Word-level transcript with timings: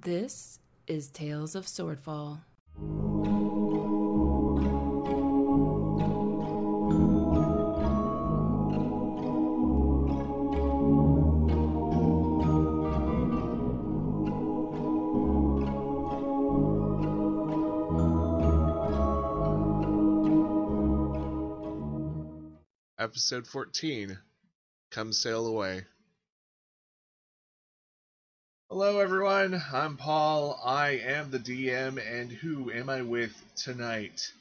This 0.00 0.58
is 0.86 1.10
Tales 1.10 1.54
of 1.54 1.66
Swordfall. 1.66 2.40
Episode 22.98 23.46
14 23.46 24.18
Come 24.90 25.12
Sail 25.12 25.46
Away. 25.46 25.82
Hello, 28.74 29.00
everyone. 29.00 29.62
I'm 29.70 29.98
Paul. 29.98 30.58
I 30.64 30.92
am 31.04 31.30
the 31.30 31.38
DM, 31.38 32.00
and 32.10 32.32
who 32.32 32.72
am 32.72 32.88
I 32.88 33.02
with 33.02 33.44
tonight? 33.54 34.32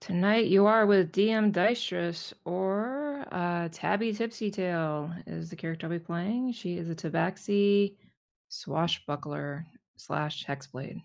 Tonight 0.00 0.46
you 0.46 0.66
are 0.66 0.84
with 0.84 1.12
DM 1.12 1.52
Dystress 1.52 2.32
or 2.44 3.24
uh, 3.30 3.68
Tabby 3.70 4.12
Tipsy 4.12 4.50
Tail 4.50 5.08
is 5.24 5.50
the 5.50 5.54
character 5.54 5.86
I'll 5.86 5.92
be 5.92 6.00
playing. 6.00 6.50
She 6.50 6.76
is 6.76 6.90
a 6.90 6.96
Tabaxi 6.96 7.94
swashbuckler 8.48 9.64
slash 9.96 10.44
hexblade. 10.44 11.00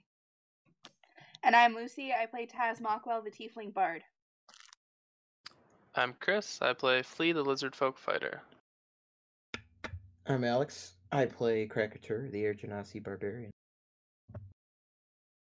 And 1.44 1.56
I'm 1.56 1.76
Lucy. 1.76 2.12
I 2.20 2.26
play 2.26 2.48
Taz 2.48 2.82
Mockwell, 2.82 3.24
the 3.24 3.30
Tiefling 3.30 3.76
Bard. 3.76 4.02
I'm 5.94 6.16
Chris. 6.20 6.64
I 6.64 6.74
play 6.74 7.04
Flea 7.04 7.32
the 7.32 7.44
Lizard 7.44 7.76
Folk 7.76 8.00
Fighter. 8.00 8.42
I'm 10.26 10.44
Alex. 10.44 10.94
I 11.12 11.26
play 11.26 11.68
Krakatur, 11.68 12.32
the 12.32 12.44
Air 12.44 12.54
Genasi 12.54 13.04
Barbarian. 13.04 13.52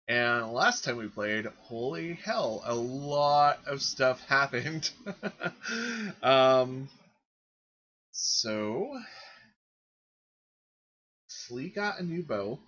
And 0.08 0.52
last 0.52 0.84
time 0.84 0.98
we 0.98 1.08
played, 1.08 1.46
holy 1.46 2.14
hell, 2.14 2.62
a 2.64 2.74
lot 2.74 3.60
of 3.66 3.82
stuff 3.82 4.20
happened. 4.28 4.90
um, 6.22 6.88
so, 8.12 8.98
Flea 11.28 11.70
got 11.70 12.00
a 12.00 12.04
new 12.04 12.22
bow, 12.22 12.58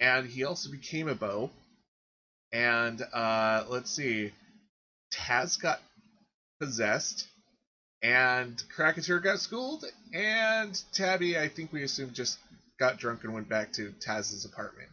and 0.00 0.26
he 0.26 0.44
also 0.44 0.70
became 0.70 1.08
a 1.08 1.14
bow. 1.14 1.50
And 2.52 3.00
uh, 3.12 3.64
let's 3.68 3.92
see, 3.92 4.32
Taz 5.14 5.60
got 5.60 5.80
possessed, 6.60 7.28
and 8.02 8.62
Krakatur 8.76 9.22
got 9.22 9.40
schooled, 9.40 9.84
and 10.14 10.80
Tabby, 10.92 11.38
I 11.38 11.48
think 11.48 11.72
we 11.72 11.82
assume, 11.82 12.12
just 12.12 12.38
got 12.78 12.98
drunk 12.98 13.24
and 13.24 13.34
went 13.34 13.48
back 13.48 13.72
to 13.74 13.92
Taz's 14.00 14.44
apartment. 14.44 14.88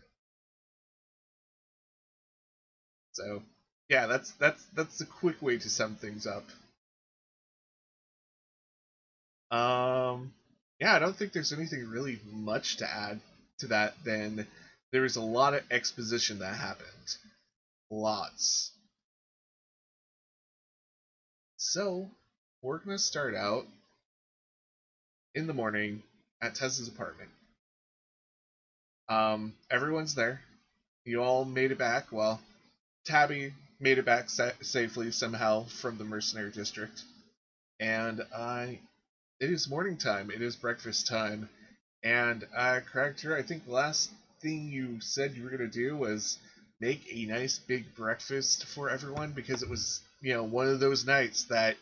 So, 3.14 3.42
yeah, 3.90 4.08
that's 4.08 4.32
that's 4.34 4.64
that's 4.76 5.02
a 5.02 5.06
quick 5.06 5.42
way 5.42 5.58
to 5.58 5.70
sum 5.70 5.96
things 5.96 6.28
up. 6.28 6.44
Um, 9.50 10.34
yeah, 10.80 10.94
I 10.94 11.00
don't 11.00 11.16
think 11.16 11.32
there's 11.32 11.54
anything 11.54 11.88
really 11.90 12.20
much 12.32 12.78
to 12.78 12.90
add 12.90 13.22
to 13.60 13.68
that. 13.68 13.96
Then 14.04 14.46
there 14.92 15.02
was 15.02 15.16
a 15.16 15.22
lot 15.22 15.54
of 15.54 15.64
exposition 15.72 16.40
that 16.40 16.56
happened, 16.56 17.18
lots. 17.90 18.72
So, 21.56 22.10
we're 22.62 22.78
gonna 22.80 22.98
start 23.00 23.34
out 23.36 23.66
in 25.36 25.48
the 25.48 25.54
morning 25.54 26.04
at 26.42 26.54
Taz's 26.54 26.88
apartment. 26.90 27.30
Um, 29.10 29.54
everyone's 29.70 30.16
there. 30.16 30.42
You 31.06 31.22
all 31.24 31.46
made 31.46 31.72
it 31.72 31.78
back. 31.78 32.12
Well, 32.12 32.40
Tabby 33.06 33.54
made 33.80 33.98
it 33.98 34.06
back 34.06 34.30
sa- 34.30 34.52
safely 34.62 35.12
somehow 35.12 35.66
from 35.66 35.98
the 35.98 36.06
mercenary 36.06 36.52
district, 36.52 37.04
and 37.80 38.22
uh, 38.34 38.68
it 39.40 39.52
is 39.52 39.70
morning 39.70 39.98
time. 39.98 40.32
It 40.32 40.42
is 40.42 40.56
breakfast 40.56 41.08
time, 41.08 41.50
and 42.04 42.46
uh, 42.56 42.82
Krakatur, 42.92 43.38
I 43.38 43.44
think 43.44 43.66
the 43.66 43.72
last 43.74 44.12
thing 44.42 44.70
you 44.70 45.00
said 45.02 45.34
you 45.36 45.44
were 45.44 45.50
gonna 45.52 45.68
do 45.68 45.98
was 45.98 46.38
make 46.82 47.02
a 47.12 47.26
nice 47.26 47.60
big 47.60 47.94
breakfast 47.96 48.66
for 48.68 48.90
everyone 48.90 49.32
because 49.34 49.64
it 49.64 49.70
was 49.70 50.02
you 50.22 50.34
know 50.34 50.44
one 50.44 50.68
of 50.68 50.80
those 50.80 51.06
nights 51.06 51.46
that 51.46 51.78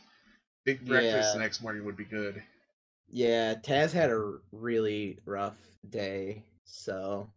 big 0.65 0.85
breakfast 0.85 1.33
the 1.33 1.39
next 1.39 1.61
morning 1.61 1.85
would 1.85 1.97
be 1.97 2.03
good. 2.05 2.41
Yeah, 3.07 3.53
Taz 3.55 3.91
had 3.91 4.09
a 4.09 4.33
really 4.51 5.19
rough 5.25 5.57
day, 5.89 6.43
so 6.65 7.29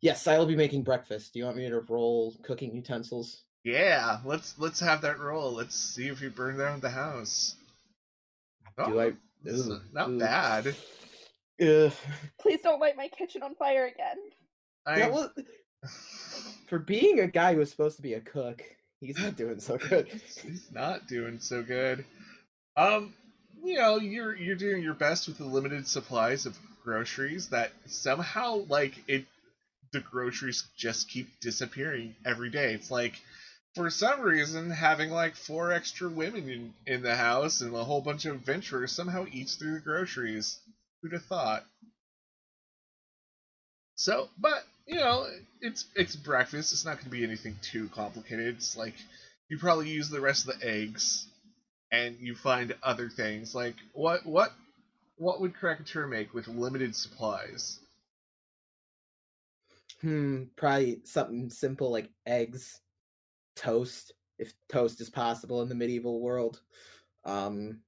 yes, 0.00 0.26
I 0.26 0.38
will 0.38 0.46
be 0.46 0.56
making 0.56 0.82
breakfast. 0.84 1.32
Do 1.32 1.40
you 1.40 1.44
want 1.44 1.56
me 1.56 1.68
to 1.68 1.80
roll 1.80 2.34
cooking 2.44 2.74
utensils? 2.74 3.42
Yeah, 3.64 4.18
let's 4.24 4.54
let's 4.58 4.80
have 4.80 5.02
that 5.02 5.18
roll. 5.18 5.52
Let's 5.52 5.74
see 5.76 6.08
if 6.08 6.20
you 6.20 6.30
burn 6.30 6.56
down 6.58 6.80
the 6.80 6.90
house. 6.90 7.56
Do 8.84 9.00
I? 9.00 9.06
Oh, 9.06 9.12
this 9.42 9.54
is 9.54 9.68
Ooh, 9.68 9.80
not 9.92 10.08
ooh. 10.08 10.18
bad. 10.18 10.74
Ugh. 11.60 11.92
Please 12.40 12.60
don't 12.62 12.80
light 12.80 12.96
my 12.96 13.08
kitchen 13.08 13.42
on 13.42 13.54
fire 13.56 13.86
again. 13.86 14.16
I, 14.86 14.98
That 15.00 15.12
was- 15.12 15.30
for 16.68 16.78
being 16.78 17.20
a 17.20 17.26
guy 17.26 17.54
who's 17.54 17.70
supposed 17.70 17.96
to 17.96 18.02
be 18.02 18.14
a 18.14 18.20
cook, 18.20 18.62
he's 19.00 19.18
not 19.18 19.36
doing 19.36 19.60
so 19.60 19.76
good. 19.76 20.06
He's 20.42 20.70
not 20.72 21.06
doing 21.06 21.38
so 21.38 21.62
good. 21.62 22.04
Um, 22.76 23.14
you 23.62 23.76
know, 23.76 23.98
you're 23.98 24.34
you're 24.34 24.56
doing 24.56 24.82
your 24.82 24.94
best 24.94 25.28
with 25.28 25.38
the 25.38 25.44
limited 25.44 25.86
supplies 25.86 26.46
of 26.46 26.58
groceries 26.84 27.48
that 27.50 27.70
somehow 27.86 28.64
like 28.68 28.94
it 29.08 29.24
the 29.92 30.00
groceries 30.00 30.64
just 30.76 31.08
keep 31.08 31.28
disappearing 31.40 32.14
every 32.24 32.50
day. 32.50 32.74
It's 32.74 32.90
like 32.90 33.20
for 33.74 33.90
some 33.90 34.20
reason 34.20 34.70
having 34.70 35.10
like 35.10 35.36
four 35.36 35.72
extra 35.72 36.08
women 36.08 36.48
in, 36.48 36.74
in 36.86 37.02
the 37.02 37.16
house 37.16 37.60
and 37.60 37.74
a 37.74 37.84
whole 37.84 38.00
bunch 38.00 38.24
of 38.24 38.34
adventurers 38.36 38.92
somehow 38.92 39.26
eats 39.30 39.56
through 39.56 39.74
the 39.74 39.80
groceries. 39.80 40.58
Who'd 41.02 41.12
have 41.12 41.24
thought? 41.24 41.64
So, 43.96 44.28
but 44.38 44.64
you 44.86 44.96
know, 44.96 45.26
it's 45.60 45.84
it's 45.94 46.16
breakfast. 46.16 46.72
It's 46.72 46.84
not 46.84 46.94
going 46.96 47.04
to 47.04 47.10
be 47.10 47.24
anything 47.24 47.56
too 47.62 47.88
complicated. 47.88 48.56
It's 48.56 48.76
like 48.76 48.94
you 49.48 49.58
probably 49.58 49.90
use 49.90 50.08
the 50.08 50.20
rest 50.20 50.48
of 50.48 50.58
the 50.58 50.66
eggs, 50.66 51.26
and 51.92 52.16
you 52.18 52.34
find 52.34 52.74
other 52.82 53.08
things 53.08 53.54
like 53.54 53.76
what 53.92 54.24
what 54.26 54.52
what 55.16 55.40
would 55.40 55.54
Krakatur 55.54 56.08
make 56.08 56.34
with 56.34 56.48
limited 56.48 56.96
supplies? 56.96 57.78
Hmm, 60.00 60.44
probably 60.56 61.00
something 61.04 61.48
simple 61.48 61.92
like 61.92 62.10
eggs, 62.26 62.80
toast, 63.54 64.12
if 64.38 64.52
toast 64.68 65.00
is 65.00 65.10
possible 65.10 65.62
in 65.62 65.68
the 65.68 65.76
medieval 65.76 66.20
world. 66.20 66.60
Um, 67.24 67.82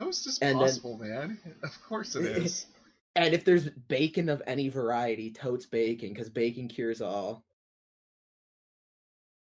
Toast 0.00 0.26
is 0.28 0.38
And 0.38 0.60
then- 0.60 0.66
possible, 0.66 0.98
man. 0.98 1.38
Of 1.64 1.82
course 1.82 2.14
it 2.14 2.26
is. 2.26 2.66
and 3.16 3.34
if 3.34 3.44
there's 3.44 3.70
bacon 3.88 4.28
of 4.28 4.40
any 4.46 4.68
variety, 4.68 5.32
totes 5.32 5.66
bacon 5.66 6.10
because 6.10 6.30
bacon 6.30 6.68
cures 6.68 7.00
all. 7.00 7.42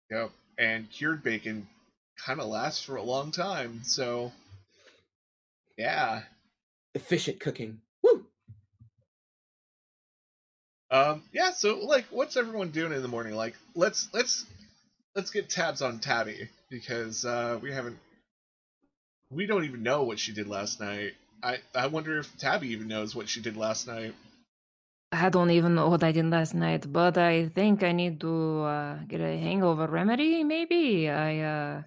yep. 0.09 0.31
And 0.57 0.89
cured 0.89 1.21
bacon 1.23 1.67
kind 2.17 2.39
of 2.39 2.47
lasts 2.47 2.83
for 2.83 2.95
a 2.95 3.03
long 3.03 3.31
time, 3.31 3.81
so 3.83 4.31
yeah. 5.77 6.21
Efficient 6.93 7.39
cooking. 7.39 7.81
Woo! 8.03 8.25
Um, 10.91 11.23
yeah, 11.31 11.51
so 11.51 11.79
like, 11.79 12.05
what's 12.11 12.37
everyone 12.37 12.69
doing 12.71 12.91
in 12.91 13.01
the 13.01 13.07
morning? 13.07 13.33
Like, 13.33 13.55
let's 13.75 14.09
let's 14.13 14.45
let's 15.15 15.31
get 15.31 15.49
tabs 15.49 15.81
on 15.81 15.99
Tabby 15.99 16.49
because 16.69 17.25
uh, 17.25 17.57
we 17.61 17.71
haven't, 17.71 17.97
we 19.31 19.45
don't 19.45 19.65
even 19.65 19.83
know 19.83 20.03
what 20.03 20.19
she 20.19 20.33
did 20.33 20.47
last 20.47 20.79
night. 20.79 21.13
I 21.41 21.59
I 21.73 21.87
wonder 21.87 22.19
if 22.19 22.37
Tabby 22.37 22.69
even 22.69 22.87
knows 22.87 23.15
what 23.15 23.29
she 23.29 23.41
did 23.41 23.57
last 23.57 23.87
night. 23.87 24.13
I 25.13 25.29
don't 25.29 25.51
even 25.51 25.75
know 25.75 25.89
what 25.89 26.03
I 26.03 26.11
did 26.11 26.29
last 26.29 26.53
night, 26.53 26.91
but 26.91 27.17
I 27.17 27.47
think 27.47 27.83
I 27.83 27.91
need 27.91 28.19
to 28.21 28.61
uh, 28.61 28.95
get 29.07 29.19
a 29.19 29.37
hangover 29.37 29.87
remedy. 29.87 30.43
Maybe 30.43 31.09
I 31.09 31.39
uh, 31.39 31.81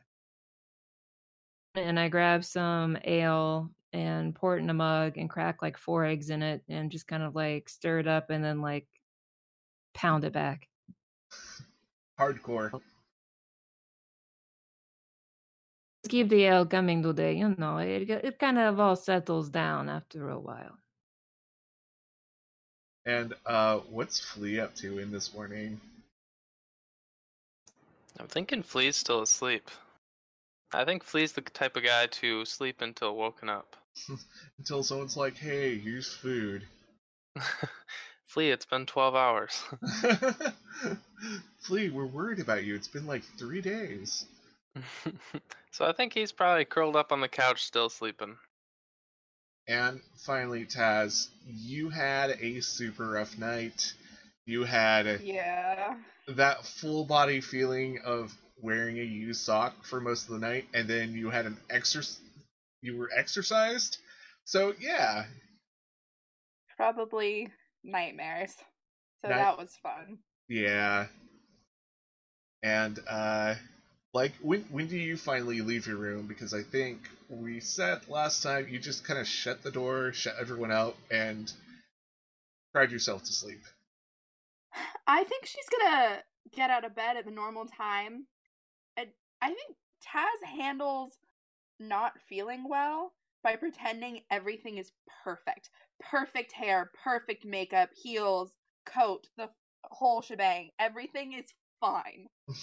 and 1.74 1.98
I 1.98 2.08
grab 2.08 2.44
some 2.44 2.96
ale 3.04 3.70
and 3.92 4.34
pour 4.34 4.56
it 4.56 4.60
in 4.60 4.70
a 4.70 4.74
mug 4.74 5.18
and 5.18 5.30
crack 5.30 5.62
like 5.62 5.76
four 5.76 6.04
eggs 6.04 6.30
in 6.30 6.42
it 6.42 6.62
and 6.68 6.90
just 6.90 7.06
kind 7.06 7.22
of 7.22 7.34
like 7.34 7.68
stir 7.68 8.00
it 8.00 8.08
up 8.08 8.30
and 8.30 8.44
then 8.44 8.60
like 8.60 8.86
pound 9.94 10.24
it 10.24 10.32
back. 10.32 10.68
Hardcore. 12.18 12.80
Keep 16.08 16.28
the 16.28 16.44
ale 16.44 16.66
coming 16.66 17.02
today, 17.02 17.34
you 17.34 17.54
know. 17.56 17.78
It 17.78 18.10
it 18.10 18.38
kind 18.38 18.58
of 18.58 18.78
all 18.78 18.96
settles 18.96 19.48
down 19.48 19.88
after 19.88 20.28
a 20.28 20.38
while. 20.38 20.78
And 23.06 23.34
uh, 23.46 23.78
what's 23.90 24.20
Flea 24.20 24.60
up 24.60 24.74
to 24.76 24.98
in 24.98 25.10
this 25.10 25.34
morning? 25.34 25.80
I'm 28.18 28.26
thinking 28.28 28.62
Flea's 28.62 28.96
still 28.96 29.22
asleep. 29.22 29.70
I 30.74 30.84
think 30.84 31.04
Flea's 31.04 31.32
the 31.32 31.40
type 31.40 31.76
of 31.76 31.84
guy 31.84 32.06
to 32.06 32.44
sleep 32.44 32.80
until 32.80 33.16
woken 33.16 33.48
up. 33.48 33.76
Until 34.58 34.82
someone's 34.82 35.16
like, 35.16 35.36
"Hey, 35.36 35.78
here's 35.78 36.12
food." 36.12 36.64
Flea, 38.24 38.50
it's 38.50 38.66
been 38.66 38.86
12 38.86 39.14
hours. 39.14 39.62
Flea, 41.60 41.90
we're 41.90 42.06
worried 42.06 42.40
about 42.40 42.64
you. 42.64 42.74
It's 42.74 42.88
been 42.88 43.06
like 43.06 43.22
three 43.38 43.60
days. 43.60 44.26
so 45.70 45.84
I 45.86 45.92
think 45.92 46.12
he's 46.12 46.32
probably 46.32 46.64
curled 46.64 46.96
up 46.96 47.12
on 47.12 47.20
the 47.20 47.28
couch 47.28 47.64
still 47.64 47.88
sleeping. 47.88 48.36
And 49.68 50.00
finally, 50.26 50.64
Taz, 50.66 51.28
you 51.46 51.88
had 51.88 52.30
a 52.40 52.60
super 52.60 53.10
rough 53.10 53.38
night. 53.38 53.92
You 54.46 54.64
had 54.64 55.20
Yeah. 55.22 55.94
that 56.28 56.66
full 56.66 57.04
body 57.04 57.40
feeling 57.40 58.00
of 58.04 58.36
wearing 58.60 58.98
a 58.98 59.02
used 59.02 59.40
sock 59.42 59.84
for 59.84 60.00
most 60.00 60.24
of 60.28 60.34
the 60.40 60.46
night, 60.46 60.66
and 60.74 60.88
then 60.88 61.12
you 61.12 61.30
had 61.30 61.46
an 61.46 61.56
exercise. 61.70 62.20
You 62.82 62.96
were 62.98 63.10
exercised, 63.16 63.98
so 64.44 64.74
yeah, 64.80 65.24
Probably 66.76 67.48
nightmares. 67.82 68.54
So 69.22 69.28
Night- 69.30 69.36
that 69.38 69.58
was 69.58 69.74
fun. 69.82 70.18
yeah. 70.48 71.06
And 72.62 72.98
uh, 73.08 73.54
like 74.12 74.32
when 74.42 74.62
when 74.70 74.86
do 74.88 74.96
you 74.96 75.16
finally 75.16 75.60
leave 75.60 75.86
your 75.86 75.96
room? 75.96 76.26
Because 76.26 76.52
I 76.54 76.62
think 76.62 76.98
we 77.28 77.60
said 77.60 78.08
last 78.08 78.42
time 78.42 78.68
you 78.68 78.78
just 78.78 79.04
kind 79.04 79.18
of 79.20 79.26
shut 79.26 79.62
the 79.62 79.70
door, 79.70 80.12
shut 80.12 80.34
everyone 80.40 80.72
out, 80.72 80.96
and 81.10 81.50
cried 82.72 82.90
yourself 82.90 83.22
to 83.24 83.32
sleep. 83.32 83.60
I 85.06 85.24
think 85.24 85.46
she's 85.46 85.68
gonna 85.68 86.22
get 86.52 86.70
out 86.70 86.84
of 86.84 86.94
bed 86.96 87.16
at 87.16 87.24
the 87.24 87.30
normal 87.30 87.66
time. 87.66 88.26
I 89.44 89.48
think 89.48 89.76
Taz 90.02 90.56
handles 90.58 91.18
not 91.78 92.14
feeling 92.28 92.66
well 92.66 93.12
by 93.42 93.56
pretending 93.56 94.22
everything 94.30 94.78
is 94.78 94.90
perfect. 95.22 95.68
Perfect 96.00 96.52
hair, 96.52 96.90
perfect 97.04 97.44
makeup, 97.44 97.90
heels, 97.94 98.52
coat, 98.86 99.28
the 99.36 99.50
whole 99.84 100.22
shebang. 100.22 100.70
Everything 100.78 101.34
is 101.34 101.52
fine. 101.78 102.28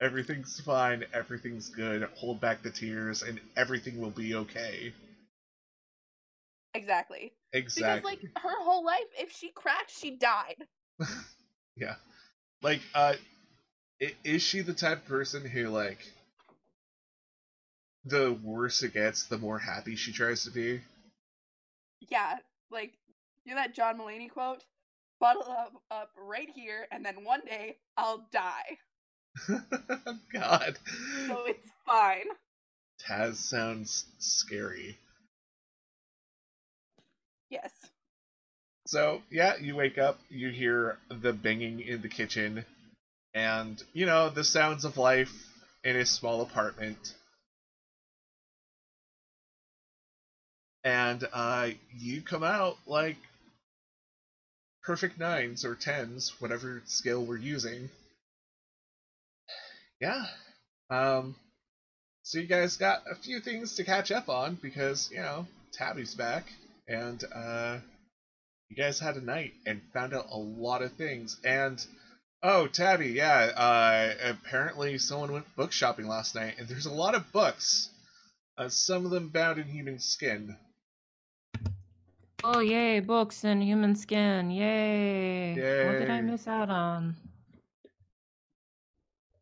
Everything's 0.00 0.58
fine, 0.58 1.04
everything's 1.12 1.68
good. 1.68 2.02
Hold 2.14 2.40
back 2.40 2.62
the 2.62 2.70
tears, 2.70 3.22
and 3.22 3.38
everything 3.56 4.00
will 4.00 4.10
be 4.10 4.34
okay. 4.34 4.92
Exactly. 6.74 7.34
Exactly. 7.52 7.82
Because 7.82 8.02
like 8.02 8.18
her 8.42 8.64
whole 8.64 8.84
life, 8.84 9.04
if 9.20 9.30
she 9.30 9.50
cracked, 9.50 9.92
she 9.92 10.16
died. 10.16 10.56
Yeah. 11.76 11.94
Like, 12.62 12.80
uh, 12.94 13.14
is 14.24 14.42
she 14.42 14.60
the 14.60 14.72
type 14.72 14.98
of 14.98 15.06
person 15.06 15.44
who, 15.44 15.68
like, 15.68 15.98
the 18.04 18.32
worse 18.42 18.82
it 18.82 18.94
gets, 18.94 19.26
the 19.26 19.38
more 19.38 19.58
happy 19.58 19.96
she 19.96 20.12
tries 20.12 20.44
to 20.44 20.50
be? 20.50 20.80
Yeah, 22.00 22.38
like 22.70 22.92
you 23.44 23.54
know 23.54 23.60
that 23.60 23.74
John 23.74 23.98
Mulaney 23.98 24.30
quote? 24.30 24.64
Bottle 25.20 25.44
up, 25.44 25.72
up 25.90 26.10
right 26.16 26.48
here, 26.52 26.86
and 26.90 27.04
then 27.04 27.24
one 27.24 27.42
day 27.46 27.76
I'll 27.96 28.26
die. 28.32 28.78
God. 30.32 30.78
So 31.28 31.44
it's 31.46 31.68
fine. 31.86 32.26
Taz 33.08 33.36
sounds 33.36 34.04
scary. 34.18 34.98
Yes. 37.50 37.70
So, 38.86 39.22
yeah, 39.30 39.56
you 39.60 39.76
wake 39.76 39.98
up, 39.98 40.18
you 40.28 40.50
hear 40.50 40.98
the 41.08 41.32
banging 41.32 41.80
in 41.80 42.02
the 42.02 42.08
kitchen, 42.08 42.64
and, 43.34 43.82
you 43.92 44.06
know, 44.06 44.28
the 44.28 44.44
sounds 44.44 44.84
of 44.84 44.96
life 44.96 45.32
in 45.84 45.96
a 45.96 46.06
small 46.06 46.42
apartment. 46.42 47.14
And 50.84 51.26
uh, 51.32 51.68
you 51.96 52.22
come 52.22 52.42
out 52.42 52.76
like 52.86 53.16
perfect 54.82 55.18
nines 55.18 55.64
or 55.64 55.74
tens, 55.74 56.32
whatever 56.40 56.82
scale 56.86 57.24
we're 57.24 57.36
using. 57.36 57.88
Yeah. 60.00 60.24
Um, 60.90 61.36
so 62.24 62.38
you 62.38 62.46
guys 62.46 62.76
got 62.76 63.02
a 63.10 63.14
few 63.14 63.40
things 63.40 63.76
to 63.76 63.84
catch 63.84 64.10
up 64.10 64.28
on 64.28 64.58
because, 64.60 65.08
you 65.12 65.18
know, 65.20 65.46
Tabby's 65.72 66.14
back, 66.14 66.44
and 66.88 67.22
uh, 67.34 67.78
you 68.68 68.76
guys 68.76 68.98
had 68.98 69.16
a 69.16 69.20
night 69.20 69.52
and 69.66 69.80
found 69.92 70.14
out 70.14 70.26
a 70.30 70.36
lot 70.36 70.82
of 70.82 70.92
things. 70.92 71.36
And 71.44 71.84
oh, 72.42 72.66
Tabby, 72.66 73.08
yeah, 73.08 73.50
uh, 73.56 74.30
apparently 74.30 74.98
someone 74.98 75.32
went 75.32 75.56
book 75.56 75.72
shopping 75.72 76.08
last 76.08 76.34
night, 76.34 76.54
and 76.58 76.68
there's 76.68 76.86
a 76.86 76.92
lot 76.92 77.14
of 77.14 77.30
books. 77.32 77.90
Uh, 78.58 78.68
some 78.68 79.04
of 79.04 79.10
them 79.10 79.28
bound 79.28 79.58
in 79.58 79.66
human 79.66 79.98
skin. 79.98 80.56
Oh 82.44 82.60
yay, 82.60 83.00
books 83.00 83.44
and 83.44 83.62
human 83.62 83.94
skin. 83.94 84.50
Yay. 84.50 85.86
What 85.86 86.00
did 86.00 86.10
I 86.10 86.20
miss 86.20 86.48
out 86.48 86.70
on? 86.70 87.16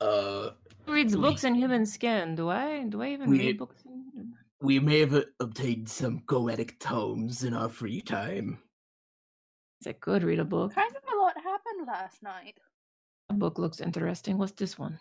Uh, 0.01 0.51
Who 0.87 0.93
reads 0.93 1.17
We- 1.17 1.23
books 1.23 1.45
in 1.45 1.55
human 1.55 1.87
skin? 1.87 2.35
Do 2.35 2.49
I? 2.51 2.85
Do 2.85 3.03
I 3.03 3.09
even 3.09 3.31
read 3.31 3.59
books? 3.59 3.83
In... 3.85 4.35
We 4.61 4.79
may 4.79 5.01
have 5.01 5.15
uh, 5.15 5.23
obtained 5.41 5.89
some 5.89 6.21
goetic 6.27 6.79
tomes 6.79 7.45
in 7.45 7.55
our 7.55 7.71
free 7.71 8.03
time. 8.03 8.59
I 9.87 9.93
could 9.93 10.23
read 10.23 10.39
a 10.39 10.45
book. 10.45 10.75
Kind 10.75 10.95
of 10.95 11.03
a 11.03 11.17
lot 11.17 11.35
happened 11.37 11.87
last 11.87 12.23
night. 12.23 12.59
Book 13.33 13.59
looks 13.59 13.81
interesting. 13.81 14.39
What's 14.39 14.53
this 14.53 14.79
one? 14.79 14.99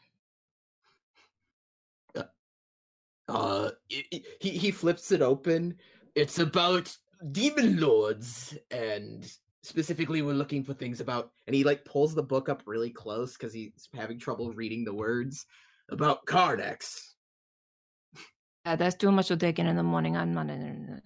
uh, 3.28 3.70
i- 3.92 4.24
he 4.40 4.50
he 4.50 4.72
flips 4.72 5.12
it 5.12 5.22
open. 5.22 5.78
It's 6.16 6.40
about 6.40 6.96
demon 7.32 7.80
lords, 7.80 8.58
and 8.72 9.32
specifically 9.62 10.24
we're 10.24 10.34
looking 10.34 10.64
for 10.64 10.74
things 10.74 11.00
about 11.00 11.32
and 11.46 11.56
he 11.56 11.64
like 11.64 11.86
pulls 11.86 12.16
the 12.16 12.24
book 12.24 12.50
up 12.50 12.64
really 12.66 12.90
close 12.90 13.34
because 13.34 13.54
he's 13.54 13.88
having 13.94 14.18
trouble 14.18 14.52
reading 14.54 14.84
the 14.84 14.94
words 14.94 15.46
about 15.90 16.26
Cardex. 16.26 17.14
Uh, 18.66 18.76
that's 18.76 18.96
too 18.96 19.12
much 19.12 19.28
to 19.28 19.38
take 19.38 19.60
in 19.60 19.68
in 19.68 19.76
the 19.76 19.84
morning. 19.84 20.18
I'm 20.18 20.34
not. 20.34 20.48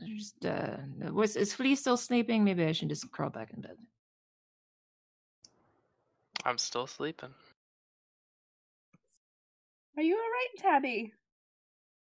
Just, 0.07 0.45
uh, 0.45 0.77
was 1.11 1.35
is 1.35 1.53
Flea 1.53 1.75
still 1.75 1.97
sleeping? 1.97 2.45
Maybe 2.45 2.63
I 2.63 2.71
should 2.71 2.89
just 2.89 3.11
crawl 3.11 3.31
back 3.31 3.51
in 3.51 3.59
bed. 3.61 3.75
I'm 6.45 6.57
still 6.57 6.87
sleeping. 6.87 7.33
Are 9.97 10.03
you 10.03 10.15
alright, 10.15 10.57
Tabby? 10.57 11.13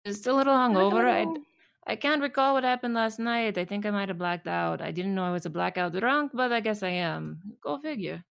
Just 0.06 0.28
a 0.28 0.34
little 0.34 0.54
Like 0.54 0.72
hungover. 0.72 1.06
I, 1.08 1.20
little- 1.20 1.44
I 1.88 1.96
can't 1.96 2.22
recall 2.22 2.54
what 2.54 2.64
happened 2.64 2.94
last 2.94 3.20
night. 3.20 3.58
I 3.58 3.66
think 3.66 3.86
I 3.86 3.92
might 3.92 4.10
have 4.10 4.18
blacked 4.18 4.48
out. 4.48 4.82
I 4.82 4.92
didn't 4.92 5.14
know 5.16 5.24
I 5.26 5.32
was 5.32 5.46
a 5.46 5.50
blackout 5.50 5.94
drunk, 5.94 6.32
but 6.34 6.52
I 6.52 6.60
guess 6.60 6.84
I 6.84 6.90
am. 6.90 7.42
Go 7.62 7.78
figure. 7.80 8.24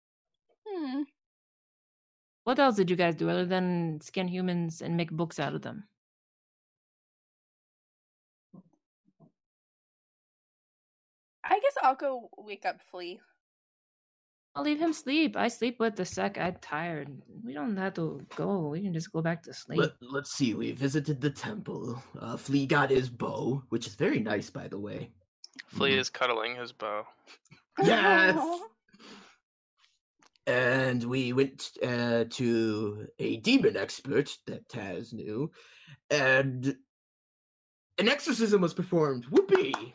Hmm. 0.66 1.02
What 2.44 2.58
else 2.58 2.76
did 2.76 2.90
you 2.90 2.96
guys 2.96 3.14
do 3.14 3.28
other 3.28 3.44
than 3.46 4.00
skin 4.00 4.26
humans 4.26 4.82
and 4.82 4.96
make 4.96 5.10
books 5.10 5.38
out 5.38 5.54
of 5.54 5.62
them? 5.62 5.84
I 11.44 11.58
guess 11.60 11.74
I'll 11.82 11.94
go 11.96 12.30
wake 12.38 12.64
up 12.64 12.80
Flea. 12.90 13.20
I'll 14.54 14.64
leave 14.64 14.80
him 14.80 14.92
sleep. 14.92 15.36
I 15.36 15.46
sleep 15.48 15.78
with 15.78 15.94
the 15.96 16.04
sec. 16.04 16.36
I'm 16.36 16.56
tired. 16.60 17.08
We 17.44 17.52
don't 17.54 17.76
have 17.76 17.94
to 17.94 18.26
go. 18.34 18.68
We 18.68 18.82
can 18.82 18.92
just 18.92 19.12
go 19.12 19.22
back 19.22 19.42
to 19.44 19.54
sleep. 19.54 19.78
Let, 19.78 19.92
let's 20.00 20.32
see, 20.32 20.54
we 20.54 20.72
visited 20.72 21.20
the 21.20 21.30
temple. 21.30 22.02
Uh, 22.18 22.36
Flea 22.36 22.66
got 22.66 22.90
his 22.90 23.08
bow, 23.08 23.62
which 23.68 23.86
is 23.86 23.94
very 23.94 24.18
nice, 24.18 24.50
by 24.50 24.66
the 24.66 24.78
way. 24.78 25.12
Flea 25.68 25.92
Mhm. 25.92 25.98
is 25.98 26.10
cuddling 26.10 26.56
his 26.56 26.72
bow. 26.72 27.06
Yes! 27.82 28.36
And 30.46 31.04
we 31.04 31.32
went 31.32 31.70
uh, 31.82 32.24
to 32.30 33.06
a 33.20 33.36
demon 33.36 33.76
expert 33.76 34.36
that 34.46 34.66
Taz 34.68 35.12
knew, 35.12 35.52
and 36.08 36.76
an 37.98 38.08
exorcism 38.08 38.60
was 38.60 38.74
performed. 38.74 39.26
Whoopee! 39.26 39.92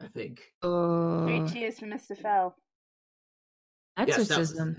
I 0.00 0.06
think. 0.12 0.50
Uh, 0.62 1.26
Three 1.26 1.46
cheers 1.48 1.78
for 1.78 1.86
Mr. 1.86 2.16
Fell. 2.16 2.56
Yes, 4.08 4.28
that 4.28 4.38
was- 4.38 4.50
exorcism. 4.50 4.76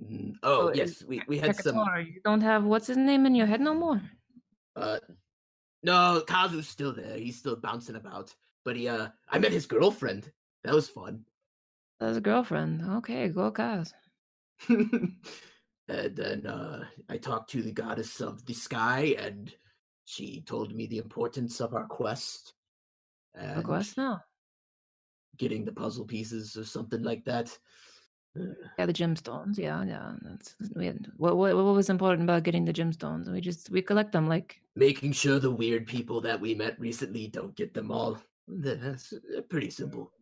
Mm, 0.00 0.34
oh, 0.42 0.68
Oh, 0.68 0.72
yes, 0.72 1.02
we, 1.04 1.20
we 1.28 1.38
had 1.38 1.56
some. 1.56 1.76
You 1.76 2.20
don't 2.24 2.40
have 2.40 2.64
what's 2.64 2.86
his 2.86 2.96
name 2.96 3.26
in 3.26 3.34
your 3.34 3.46
head 3.46 3.60
no 3.60 3.74
more. 3.74 4.00
Uh, 4.76 4.98
no, 5.82 6.22
Kazu's 6.26 6.68
still 6.68 6.94
there. 6.94 7.16
He's 7.16 7.38
still 7.38 7.56
bouncing 7.56 7.96
about. 7.96 8.34
But 8.64 8.76
he, 8.76 8.88
uh, 8.88 9.08
I 9.28 9.38
met 9.38 9.52
his 9.52 9.66
girlfriend. 9.66 10.30
That 10.64 10.74
was 10.74 10.88
fun. 10.88 11.24
That's 11.98 12.16
a 12.16 12.20
girlfriend. 12.20 12.82
Okay, 12.98 13.28
go 13.28 13.50
Kaz. 13.50 13.92
and 14.68 15.16
then 15.88 16.46
uh, 16.46 16.84
I 17.08 17.16
talked 17.16 17.50
to 17.50 17.62
the 17.62 17.72
goddess 17.72 18.20
of 18.20 18.44
the 18.46 18.54
sky, 18.54 19.16
and 19.18 19.52
she 20.04 20.42
told 20.42 20.74
me 20.74 20.86
the 20.86 20.98
importance 20.98 21.60
of 21.60 21.74
our 21.74 21.86
quest. 21.86 22.54
And 23.34 23.56
What 23.56 23.64
quest 23.66 23.96
now? 23.96 24.22
Getting 25.40 25.64
the 25.64 25.72
puzzle 25.72 26.04
pieces 26.04 26.54
or 26.54 26.64
something 26.64 27.02
like 27.02 27.24
that. 27.24 27.56
Yeah, 28.78 28.84
the 28.84 28.92
gemstones. 28.92 29.56
Yeah, 29.56 29.82
yeah. 29.84 30.12
That's 30.20 30.54
we 30.76 30.84
had, 30.84 31.06
what, 31.16 31.38
what 31.38 31.56
what 31.56 31.74
was 31.74 31.88
important 31.88 32.24
about 32.24 32.42
getting 32.42 32.66
the 32.66 32.74
gemstones? 32.74 33.26
We 33.32 33.40
just 33.40 33.70
we 33.70 33.80
collect 33.80 34.12
them 34.12 34.28
like 34.28 34.60
Making 34.76 35.12
sure 35.12 35.38
the 35.40 35.50
weird 35.50 35.86
people 35.86 36.20
that 36.20 36.38
we 36.38 36.54
met 36.54 36.78
recently 36.78 37.26
don't 37.28 37.56
get 37.56 37.72
them 37.72 37.90
all. 37.90 38.18
That's 38.48 39.14
pretty 39.48 39.70
simple. 39.70 40.12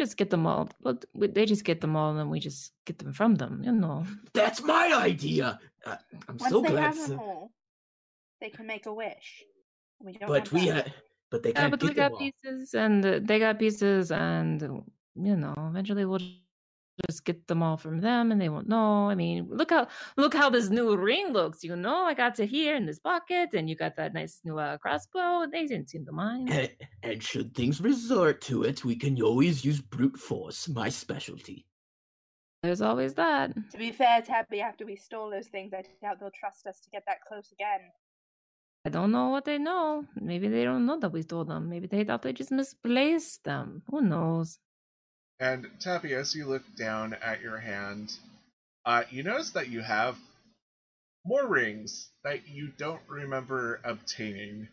Just 0.00 0.16
get 0.16 0.30
them 0.30 0.46
all. 0.46 0.68
But 0.80 1.04
we- 1.12 1.26
they 1.26 1.44
just 1.44 1.64
get 1.64 1.80
them 1.80 1.96
all, 1.96 2.10
and 2.10 2.18
then 2.18 2.30
we 2.30 2.38
just 2.38 2.72
get 2.86 2.98
them 2.98 3.12
from 3.12 3.34
them. 3.34 3.62
You 3.64 3.72
know. 3.72 4.06
That's 4.32 4.62
my 4.62 4.92
idea. 4.94 5.58
Uh, 5.84 5.96
I'm 6.28 6.36
Once 6.38 6.52
so 6.52 6.62
they 6.62 6.68
glad. 6.70 6.84
have 6.84 6.96
them 6.96 7.18
so- 7.18 7.18
all, 7.18 7.52
they 8.40 8.50
can 8.50 8.66
make 8.68 8.86
a 8.86 8.94
wish. 8.94 9.42
We 10.00 10.12
don't 10.12 10.28
but 10.28 10.52
we 10.52 10.66
had, 10.66 10.92
but 11.34 11.42
they 11.42 11.50
Yeah, 11.50 11.62
can't 11.62 11.70
but 11.72 11.80
get 11.80 11.88
we 11.88 11.94
them 11.94 12.02
got 12.04 12.12
all. 12.12 12.18
pieces, 12.18 12.74
and 12.74 13.04
uh, 13.04 13.20
they 13.20 13.38
got 13.40 13.58
pieces, 13.58 14.12
and 14.12 14.62
you 15.16 15.36
know, 15.36 15.54
eventually 15.70 16.04
we'll 16.04 16.20
just 17.08 17.24
get 17.24 17.48
them 17.48 17.60
all 17.60 17.76
from 17.76 18.00
them, 18.00 18.30
and 18.30 18.40
they 18.40 18.48
won't 18.48 18.68
know. 18.68 19.10
I 19.10 19.16
mean, 19.16 19.48
look 19.50 19.70
how 19.70 19.88
look 20.16 20.32
how 20.32 20.48
this 20.48 20.68
new 20.70 20.96
ring 20.96 21.32
looks. 21.32 21.64
You 21.64 21.74
know, 21.74 22.04
I 22.04 22.14
got 22.14 22.36
to 22.36 22.46
here 22.46 22.76
in 22.76 22.86
this 22.86 23.00
pocket, 23.00 23.48
and 23.52 23.68
you 23.68 23.74
got 23.74 23.96
that 23.96 24.14
nice 24.14 24.40
new 24.44 24.60
uh, 24.60 24.78
crossbow. 24.78 25.46
They 25.50 25.66
didn't 25.66 25.90
seem 25.90 26.06
to 26.06 26.12
mind. 26.12 26.50
And, 26.50 26.70
and 27.02 27.20
should 27.20 27.52
things 27.52 27.80
resort 27.80 28.40
to 28.42 28.62
it, 28.62 28.84
we 28.84 28.94
can 28.94 29.20
always 29.20 29.64
use 29.64 29.80
brute 29.80 30.16
force, 30.16 30.68
my 30.68 30.88
specialty. 30.88 31.66
There's 32.62 32.80
always 32.80 33.12
that. 33.14 33.52
To 33.72 33.76
be 33.76 33.90
fair, 33.90 34.22
Tabby, 34.22 34.60
after 34.60 34.86
we 34.86 34.94
stole 34.96 35.30
those 35.30 35.48
things, 35.48 35.74
I 35.74 35.82
doubt 36.00 36.20
they'll 36.20 36.30
trust 36.30 36.66
us 36.68 36.78
to 36.80 36.90
get 36.90 37.02
that 37.08 37.18
close 37.28 37.50
again. 37.52 37.80
I 38.86 38.90
don't 38.90 39.12
know 39.12 39.28
what 39.28 39.46
they 39.46 39.56
know. 39.56 40.04
Maybe 40.20 40.48
they 40.48 40.64
don't 40.64 40.84
know 40.84 40.98
that 40.98 41.12
we 41.12 41.22
stole 41.22 41.44
them. 41.44 41.70
Maybe 41.70 41.86
they 41.86 42.04
thought 42.04 42.22
they 42.22 42.34
just 42.34 42.50
misplaced 42.50 43.44
them. 43.44 43.82
Who 43.90 44.02
knows? 44.02 44.58
And 45.40 45.66
Tabby, 45.80 46.12
as 46.14 46.34
you 46.34 46.46
look 46.46 46.62
down 46.76 47.14
at 47.14 47.40
your 47.40 47.58
hand, 47.58 48.12
uh, 48.84 49.04
you 49.10 49.22
notice 49.22 49.50
that 49.50 49.68
you 49.68 49.80
have 49.80 50.16
more 51.24 51.46
rings 51.46 52.10
that 52.24 52.46
you 52.46 52.72
don't 52.76 53.00
remember 53.08 53.80
obtaining. 53.84 54.68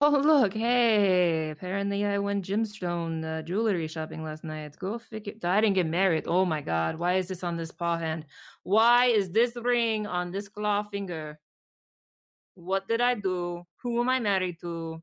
Oh 0.00 0.08
look, 0.08 0.54
hey! 0.54 1.50
Apparently, 1.50 2.06
I 2.06 2.16
went 2.16 2.46
gemstone 2.46 3.22
uh, 3.22 3.42
jewelry 3.42 3.86
shopping 3.86 4.24
last 4.24 4.44
night. 4.44 4.78
Go 4.78 4.98
figure. 4.98 5.34
I 5.44 5.60
didn't 5.60 5.74
get 5.74 5.86
married. 5.86 6.24
Oh 6.26 6.46
my 6.46 6.62
god! 6.62 6.96
Why 6.98 7.16
is 7.16 7.28
this 7.28 7.44
on 7.44 7.58
this 7.58 7.70
paw 7.70 7.98
hand? 7.98 8.24
Why 8.62 9.06
is 9.06 9.30
this 9.30 9.54
ring 9.56 10.06
on 10.06 10.30
this 10.30 10.48
claw 10.48 10.82
finger? 10.84 11.38
What 12.54 12.88
did 12.88 13.00
I 13.00 13.14
do? 13.14 13.64
Who 13.82 14.00
am 14.00 14.08
I 14.08 14.20
married 14.20 14.58
to? 14.60 15.02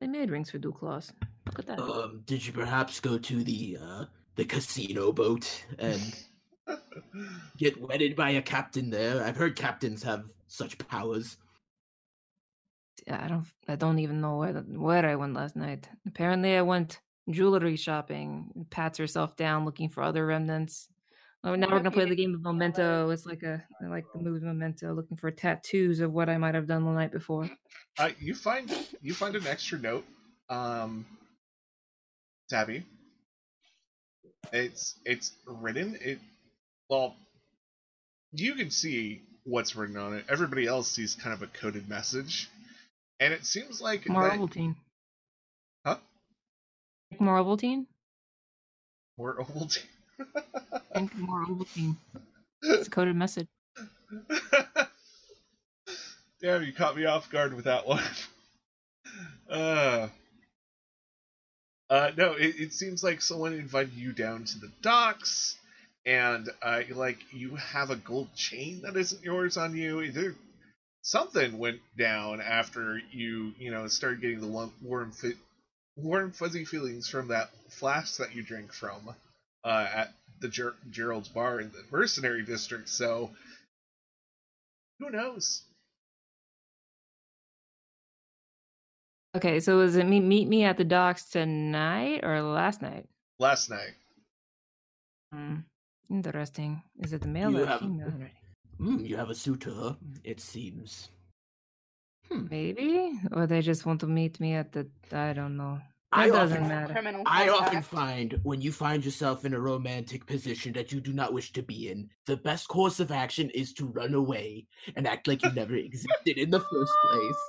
They 0.00 0.06
made 0.06 0.30
rings 0.30 0.50
for 0.50 0.58
dewclaws. 0.58 1.12
Look 1.46 1.58
at 1.60 1.66
that. 1.66 1.80
Um, 1.80 2.22
did 2.26 2.46
you 2.46 2.52
perhaps 2.52 3.00
go 3.00 3.18
to 3.18 3.44
the 3.44 3.78
uh, 3.80 4.04
the 4.34 4.44
casino 4.44 5.12
boat 5.12 5.64
and 5.78 6.14
get 7.56 7.80
wedded 7.80 8.14
by 8.14 8.30
a 8.30 8.42
captain 8.42 8.90
there? 8.90 9.24
I've 9.24 9.36
heard 9.36 9.56
captains 9.56 10.02
have 10.02 10.26
such 10.48 10.76
powers. 10.78 11.38
Yeah, 13.06 13.24
I 13.24 13.28
don't. 13.28 13.46
I 13.68 13.76
don't 13.76 13.98
even 13.98 14.20
know 14.20 14.36
where 14.36 14.52
the, 14.52 14.60
where 14.60 15.06
I 15.06 15.14
went 15.16 15.34
last 15.34 15.56
night. 15.56 15.88
Apparently, 16.06 16.56
I 16.56 16.62
went 16.62 17.00
jewelry 17.30 17.76
shopping. 17.76 18.66
Pats 18.70 18.98
herself 18.98 19.36
down, 19.36 19.64
looking 19.64 19.88
for 19.88 20.02
other 20.02 20.26
remnants. 20.26 20.88
Oh, 21.46 21.54
now 21.54 21.68
we're 21.70 21.78
gonna 21.78 21.92
play 21.92 22.06
the 22.06 22.16
game 22.16 22.34
of? 22.34 22.42
Memento. 22.42 23.10
It's 23.10 23.24
like 23.24 23.44
a 23.44 23.62
I 23.80 23.86
like 23.86 24.04
the 24.12 24.18
movie 24.18 24.44
Memento, 24.44 24.92
looking 24.92 25.16
for 25.16 25.30
tattoos 25.30 26.00
of 26.00 26.12
what 26.12 26.28
I 26.28 26.38
might 26.38 26.56
have 26.56 26.66
done 26.66 26.84
the 26.84 26.90
night 26.90 27.12
before. 27.12 27.48
Uh, 27.96 28.10
you 28.18 28.34
find 28.34 28.68
you 29.00 29.14
find 29.14 29.36
an 29.36 29.46
extra 29.46 29.78
note, 29.78 30.04
um, 30.50 31.06
Tabby. 32.50 32.82
It's 34.52 34.98
it's 35.04 35.32
written. 35.46 35.96
It 36.00 36.18
well, 36.90 37.14
you 38.32 38.56
can 38.56 38.72
see 38.72 39.22
what's 39.44 39.76
written 39.76 39.96
on 39.96 40.14
it. 40.14 40.24
Everybody 40.28 40.66
else 40.66 40.90
sees 40.90 41.14
kind 41.14 41.32
of 41.32 41.42
a 41.42 41.46
coded 41.46 41.88
message, 41.88 42.50
and 43.20 43.32
it 43.32 43.46
seems 43.46 43.80
like 43.80 44.08
More 44.08 44.28
that, 44.28 44.36
Ovaltine. 44.36 44.74
Huh? 45.84 45.98
More 47.20 47.38
Ovaltine. 47.38 47.86
more 49.16 49.36
Ovaltine. 49.36 49.84
Think 50.96 51.14
more 51.18 51.44
Ovaltine. 51.44 51.94
It's 52.62 52.88
a 52.88 52.90
coded 52.90 53.16
message. 53.16 53.48
Damn, 56.40 56.62
you 56.64 56.72
caught 56.72 56.96
me 56.96 57.04
off 57.04 57.30
guard 57.30 57.52
with 57.52 57.66
that 57.66 57.86
one. 57.86 58.02
Uh, 59.48 60.08
uh, 61.88 62.10
no, 62.16 62.32
it, 62.32 62.56
it 62.58 62.72
seems 62.72 63.04
like 63.04 63.22
someone 63.22 63.52
invited 63.52 63.94
you 63.94 64.10
down 64.12 64.42
to 64.44 64.58
the 64.58 64.72
docks, 64.82 65.56
and 66.04 66.50
uh, 66.60 66.80
like 66.94 67.18
you 67.30 67.54
have 67.54 67.90
a 67.90 67.96
gold 67.96 68.28
chain 68.34 68.82
that 68.82 68.96
isn't 68.96 69.22
yours 69.22 69.56
on 69.56 69.76
you. 69.76 70.02
Either 70.02 70.34
something 71.02 71.58
went 71.58 71.78
down 71.96 72.40
after 72.40 73.00
you, 73.12 73.52
you 73.60 73.70
know, 73.70 73.86
started 73.86 74.20
getting 74.20 74.40
the 74.40 74.70
warm, 74.82 75.12
fi- 75.12 75.38
warm, 75.94 76.32
fuzzy 76.32 76.64
feelings 76.64 77.08
from 77.08 77.28
that 77.28 77.50
flask 77.68 78.18
that 78.18 78.34
you 78.34 78.42
drink 78.42 78.72
from 78.72 79.14
uh, 79.64 79.86
at 79.94 80.12
the 80.40 80.48
Ger- 80.48 80.76
Gerald's 80.90 81.28
bar 81.28 81.60
in 81.60 81.70
the 81.70 81.82
mercenary 81.90 82.42
district. 82.44 82.88
So, 82.88 83.30
who 84.98 85.10
knows? 85.10 85.62
Okay, 89.36 89.60
so 89.60 89.76
was 89.78 89.96
it 89.96 90.06
me 90.06 90.20
meet 90.20 90.48
me 90.48 90.64
at 90.64 90.78
the 90.78 90.84
docks 90.84 91.24
tonight 91.28 92.20
or 92.24 92.40
last 92.40 92.80
night? 92.80 93.06
Last 93.38 93.68
night. 93.68 93.94
Hmm. 95.32 95.56
Interesting. 96.08 96.82
Is 97.00 97.12
it 97.12 97.20
the 97.20 97.28
male 97.28 97.50
You 97.50 97.62
or 97.64 97.66
have- 97.66 97.80
female? 97.80 98.12
Mm, 98.80 99.06
you 99.08 99.16
have 99.16 99.30
a 99.30 99.34
suitor, 99.34 99.96
it 100.22 100.40
seems. 100.40 101.08
Hmm. 102.30 102.46
Maybe, 102.50 103.18
or 103.32 103.46
they 103.46 103.60
just 103.62 103.86
want 103.86 104.00
to 104.00 104.06
meet 104.06 104.38
me 104.40 104.54
at 104.54 104.72
the. 104.72 104.86
I 105.12 105.32
don't 105.32 105.56
know. 105.56 105.80
I 106.12 106.28
doesn't 106.28 106.56
often- 106.58 106.68
matter. 106.68 106.92
Criminal 106.92 107.22
I 107.26 107.48
often 107.48 107.82
find 107.82 108.38
when 108.42 108.60
you 108.60 108.72
find 108.72 109.04
yourself 109.04 109.44
in 109.44 109.54
a 109.54 109.60
romantic 109.60 110.24
position 110.26 110.72
that 110.74 110.92
you 110.92 111.00
do 111.00 111.12
not 111.12 111.32
wish 111.32 111.52
to 111.52 111.62
be 111.62 111.90
in, 111.90 112.08
the 112.26 112.36
best 112.36 112.68
course 112.68 113.00
of 113.00 113.10
action 113.10 113.50
is 113.50 113.72
to 113.74 113.86
run 113.86 114.14
away 114.14 114.66
and 114.94 115.06
act 115.06 115.26
like 115.26 115.42
you 115.42 115.50
never 115.52 115.74
existed 115.74 116.38
in 116.38 116.50
the 116.50 116.60
first 116.60 116.92
place. 117.10 117.40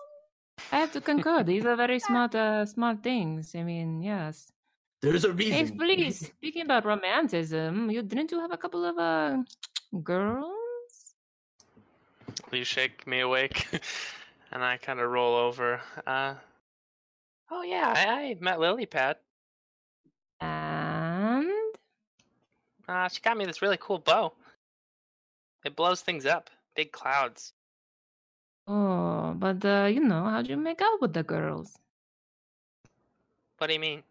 I 0.71 0.79
have 0.79 0.91
to 0.93 1.01
concur. 1.01 1.43
These 1.43 1.65
are 1.65 1.75
very 1.75 1.99
smart, 1.99 2.33
uh, 2.33 2.65
smart 2.65 3.03
things. 3.03 3.53
I 3.55 3.63
mean, 3.63 4.01
yes. 4.01 4.51
There's 5.01 5.23
a 5.23 5.31
reason. 5.31 5.53
Hey, 5.53 5.61
reason. 5.61 5.77
please. 5.77 6.19
Speaking 6.27 6.63
about 6.63 6.83
romanticism, 6.83 7.91
you 7.91 8.01
didn't 8.01 8.31
you 8.31 8.39
have 8.39 8.51
a 8.51 8.57
couple 8.57 8.83
of 8.83 8.97
uh 8.97 9.37
girls? 10.03 11.13
You 12.51 12.63
shake 12.63 13.05
me 13.05 13.19
awake, 13.19 13.67
and 14.51 14.63
I 14.63 14.77
kind 14.77 14.99
of 14.99 15.11
roll 15.11 15.35
over. 15.35 15.79
Uh, 16.07 16.33
oh 17.51 17.63
yeah, 17.63 17.93
I, 17.95 18.05
I 18.31 18.37
met 18.39 18.59
Lily 18.59 18.85
Pad. 18.85 19.17
And 20.39 21.47
Uh, 22.87 23.07
she 23.09 23.21
got 23.21 23.37
me 23.37 23.45
this 23.45 23.61
really 23.61 23.77
cool 23.79 23.99
bow. 23.99 24.33
It 25.65 25.75
blows 25.75 26.01
things 26.01 26.25
up, 26.25 26.49
big 26.75 26.91
clouds. 26.91 27.53
oh, 28.67 29.33
but 29.37 29.63
uh, 29.65 29.85
you 29.85 29.99
know, 30.01 30.23
how'd 30.25 30.47
you 30.47 30.57
make 30.57 30.81
out 30.81 31.01
with 31.01 31.13
the 31.13 31.23
girls? 31.23 31.77
What 33.57 33.67
do 33.67 33.73
you 33.73 33.79
mean? 33.79 34.03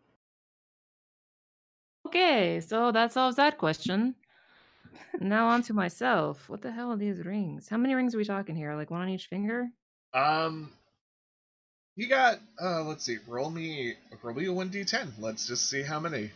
Okay, 2.07 2.61
so 2.61 2.93
that 2.93 3.13
solves 3.13 3.37
that 3.37 3.59
question. 3.59 4.15
Now 5.21 5.49
on 5.49 5.63
to 5.63 5.73
myself. 5.75 6.49
What 6.49 6.63
the 6.63 6.71
hell 6.73 6.91
are 6.93 6.97
these 6.97 7.25
rings? 7.25 7.69
How 7.69 7.77
many 7.77 7.95
rings 7.95 8.15
are 8.15 8.19
we 8.19 8.25
talking 8.25 8.57
here? 8.57 8.75
Like 8.75 8.91
one 8.91 9.03
on 9.03 9.09
each 9.09 9.27
finger? 9.27 9.69
Um, 10.15 10.73
you 11.97 12.09
got. 12.09 12.39
Uh, 12.63 12.83
let's 12.85 13.05
see. 13.05 13.19
Roll 13.27 13.51
me. 13.51 13.95
Roll 14.23 14.35
me 14.35 14.47
a 14.47 14.53
one 14.53 14.71
d10. 14.71 15.13
Let's 15.19 15.47
just 15.47 15.69
see 15.69 15.83
how 15.83 15.99
many. 15.99 16.31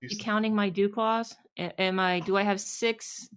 You 0.00 0.08
You 0.10 0.18
counting 0.18 0.54
my 0.54 0.68
dew 0.70 0.88
claws? 0.88 1.34
Am 1.56 2.00
I? 2.00 2.20
Do 2.20 2.36
I 2.36 2.42
have 2.42 2.60
six? 2.60 3.28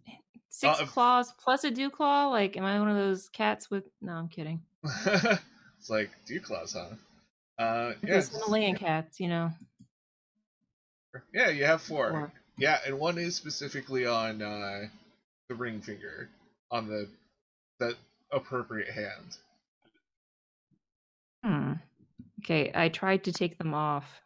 Six 0.50 0.80
Uh, 0.80 0.86
claws 0.88 1.32
plus 1.34 1.64
a 1.64 1.72
dew 1.72 1.90
claw? 1.92 2.30
Like, 2.30 2.58
am 2.58 2.64
I 2.66 2.80
one 2.80 2.90
of 2.90 2.96
those 2.98 3.30
cats 3.30 3.70
with? 3.70 3.84
No, 4.02 4.14
I'm 4.14 4.28
kidding. 4.28 4.62
it's 5.06 5.90
like 5.90 6.10
dew 6.26 6.40
claws, 6.42 6.74
huh? 6.74 6.96
Uh, 7.64 7.94
yeah. 8.04 8.22
Himalayan 8.22 8.76
cats, 8.76 9.20
you 9.20 9.28
know. 9.28 9.52
Yeah, 11.34 11.50
you 11.50 11.66
have 11.66 11.82
four. 11.82 12.10
Four. 12.12 12.32
Yeah, 12.58 12.80
and 12.86 13.00
one 13.00 13.18
is 13.18 13.36
specifically 13.36 14.06
on 14.06 14.42
uh, 14.42 14.88
the 15.50 15.56
ring 15.56 15.82
finger, 15.82 16.30
on 16.72 16.88
the 16.88 17.08
the 17.80 17.96
appropriate 18.32 18.90
hand. 18.90 19.38
Okay, 22.44 22.72
I 22.74 22.90
tried 22.90 23.24
to 23.26 23.32
take 23.32 23.58
them 23.58 23.74
off. 23.74 24.22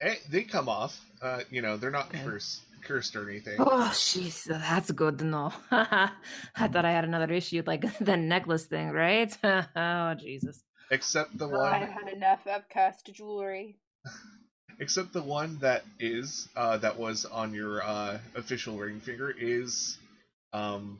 Eh, 0.00 0.14
they 0.30 0.42
come 0.44 0.68
off. 0.68 0.98
Uh, 1.20 1.40
you 1.50 1.60
know, 1.60 1.76
they're 1.76 1.90
not 1.90 2.08
Okay. 2.08 2.24
cursed, 2.24 2.62
cursed 2.82 3.14
or 3.16 3.28
anything. 3.28 3.56
Oh, 3.58 3.90
jeez, 3.92 4.44
that's 4.44 4.90
good 4.92 5.18
to 5.18 5.24
know. 5.24 5.52
I 5.70 6.10
thought 6.56 6.84
I 6.86 6.92
had 6.92 7.04
another 7.04 7.30
issue 7.32 7.62
like 7.66 7.82
the 7.98 8.16
necklace 8.16 8.64
thing, 8.66 8.90
right? 8.90 9.36
oh, 9.44 10.14
Jesus. 10.14 10.62
Except 10.90 11.36
the 11.36 11.46
one. 11.48 11.72
I've 11.74 11.88
had 11.90 12.08
enough 12.08 12.46
of 12.46 12.68
cursed 12.70 13.10
jewelry. 13.12 13.76
except 14.78 15.12
the 15.12 15.22
one 15.22 15.58
that 15.58 15.84
is 15.98 16.48
uh, 16.56 16.78
that 16.78 16.98
was 16.98 17.26
on 17.26 17.52
your 17.52 17.82
uh, 17.82 18.18
official 18.34 18.78
ring 18.78 19.00
finger 19.00 19.30
is, 19.38 19.98
um, 20.54 20.98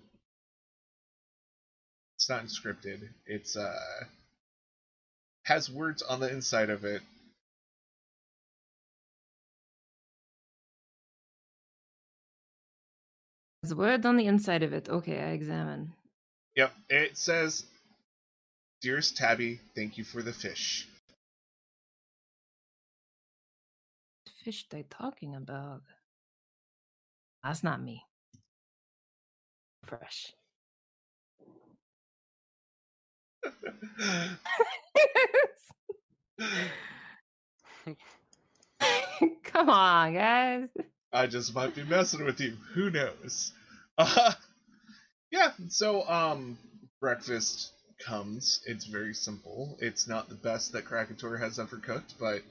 it's 2.18 2.28
not 2.28 2.44
inscripted. 2.44 3.08
It's 3.26 3.56
uh, 3.56 4.04
has 5.50 5.68
words 5.68 6.00
on 6.00 6.20
the 6.20 6.30
inside 6.30 6.70
of 6.70 6.84
it. 6.84 7.02
There's 13.60 13.72
a 13.72 13.76
word 13.76 14.06
on 14.06 14.16
the 14.16 14.26
inside 14.26 14.62
of 14.62 14.72
it. 14.72 14.88
Okay, 14.88 15.18
I 15.18 15.30
examine. 15.30 15.92
Yep, 16.54 16.72
it 16.88 17.18
says, 17.18 17.66
"Dearest 18.80 19.16
Tabby, 19.16 19.60
thank 19.74 19.98
you 19.98 20.04
for 20.04 20.22
the 20.22 20.32
fish." 20.32 20.86
What 24.24 24.32
fish 24.44 24.68
they 24.70 24.84
talking 24.84 25.34
about? 25.34 25.82
That's 27.42 27.64
not 27.64 27.82
me. 27.82 28.04
Fresh. 29.84 30.32
Come 39.44 39.68
on, 39.68 40.14
guys. 40.14 40.68
I 41.12 41.26
just 41.26 41.54
might 41.54 41.74
be 41.74 41.84
messing 41.84 42.24
with 42.24 42.40
you. 42.40 42.56
Who 42.74 42.90
knows? 42.90 43.52
Uh, 43.98 44.32
yeah. 45.30 45.52
So, 45.68 46.08
um, 46.08 46.58
breakfast 47.00 47.70
comes. 48.04 48.60
It's 48.66 48.86
very 48.86 49.14
simple. 49.14 49.76
It's 49.80 50.08
not 50.08 50.28
the 50.28 50.34
best 50.34 50.72
that 50.72 50.84
Krakatur 50.84 51.40
has 51.40 51.58
ever 51.58 51.76
cooked, 51.76 52.14
but 52.18 52.42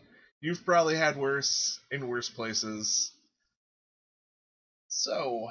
you've 0.42 0.66
probably 0.66 0.96
had 0.96 1.18
worse 1.18 1.80
in 1.92 2.08
worse 2.08 2.30
places. 2.30 3.12
So, 4.88 5.50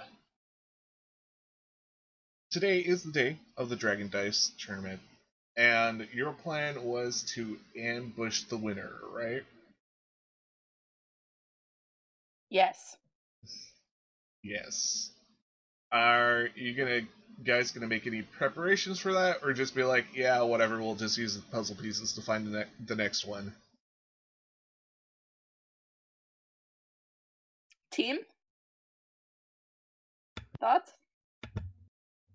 today 2.50 2.80
is 2.80 3.02
the 3.02 3.12
day 3.12 3.38
of 3.56 3.68
the 3.68 3.76
Dragon 3.76 4.08
Dice 4.10 4.52
tournament, 4.58 5.00
and 5.58 6.06
your 6.14 6.32
plan 6.32 6.84
was 6.84 7.22
to 7.34 7.58
ambush 7.76 8.44
the 8.44 8.56
winner, 8.56 8.92
right? 9.12 9.42
Yes. 12.48 12.96
Yes. 14.42 15.10
Are 15.90 16.48
you 16.54 16.74
gonna 16.74 17.00
guys 17.44 17.72
gonna 17.72 17.88
make 17.88 18.06
any 18.06 18.22
preparations 18.22 19.00
for 19.00 19.12
that, 19.14 19.38
or 19.42 19.52
just 19.52 19.74
be 19.74 19.82
like, 19.82 20.06
yeah, 20.14 20.40
whatever, 20.42 20.78
we'll 20.78 20.94
just 20.94 21.18
use 21.18 21.34
the 21.34 21.42
puzzle 21.50 21.76
pieces 21.76 22.12
to 22.14 22.22
find 22.22 22.46
the, 22.46 22.60
ne- 22.60 22.86
the 22.86 22.94
next 22.94 23.26
one? 23.26 23.52
Team? 27.90 28.18
Thoughts? 30.60 30.92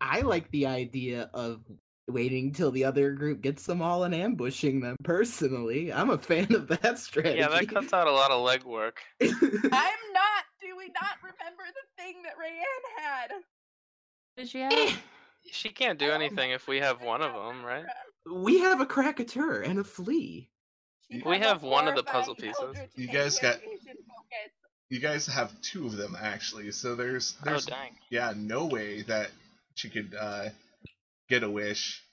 I 0.01 0.21
like 0.21 0.51
the 0.51 0.65
idea 0.65 1.29
of 1.33 1.61
waiting 2.07 2.51
till 2.51 2.71
the 2.71 2.83
other 2.85 3.11
group 3.11 3.41
gets 3.41 3.65
them 3.65 3.81
all 3.81 4.03
and 4.03 4.13
ambushing 4.13 4.81
them 4.81 4.95
personally. 5.03 5.91
I'm 5.93 6.09
a 6.09 6.17
fan 6.17 6.53
of 6.53 6.67
that 6.67 6.99
strategy. 6.99 7.39
Yeah, 7.39 7.49
that 7.49 7.69
cuts 7.69 7.93
out 7.93 8.07
a 8.07 8.11
lot 8.11 8.31
of 8.31 8.45
legwork. 8.45 8.93
I'm 9.21 9.31
not. 9.31 10.43
Do 10.61 10.75
we 10.77 10.87
not 10.87 11.17
remember 11.21 11.63
the 11.67 12.03
thing 12.03 12.21
that 12.23 12.33
Rayanne 12.37 13.03
had? 13.03 13.31
Did 14.37 14.49
she 14.49 14.59
have? 14.59 14.97
She 15.51 15.69
can't 15.69 15.99
do 15.99 16.09
Oh 16.11 16.13
anything 16.15 16.51
if 16.51 16.67
we 16.67 16.79
have 16.79 17.01
one 17.01 17.21
of 17.21 17.33
them, 17.33 17.63
right? 17.65 17.85
we 18.33 18.59
have 18.59 18.79
a 18.79 18.85
Krakatur 18.85 19.67
and 19.67 19.79
a 19.79 19.83
flea. 19.83 20.49
She 21.11 21.21
We 21.25 21.37
have 21.39 21.61
one 21.63 21.87
of 21.89 21.95
the 21.95 22.03
puzzle 22.03 22.33
pieces. 22.35 22.77
You 22.95 23.07
guys 23.07 23.37
got- 23.39 23.59
You 24.89 24.99
guys 24.99 25.27
have 25.27 25.59
two 25.61 25.85
of 25.85 25.97
them 25.97 26.15
actually, 26.19 26.71
so 26.71 26.95
there's 26.95 27.35
Oh 27.41 27.45
there's 27.45 27.65
dang. 27.65 27.97
yeah 28.09 28.33
no 28.35 28.65
way 28.65 29.01
that 29.03 29.31
she 29.75 29.89
could 29.89 30.15
uh, 30.19 30.49
get 31.33 31.43
a 31.43 31.49
wish. 31.49 32.03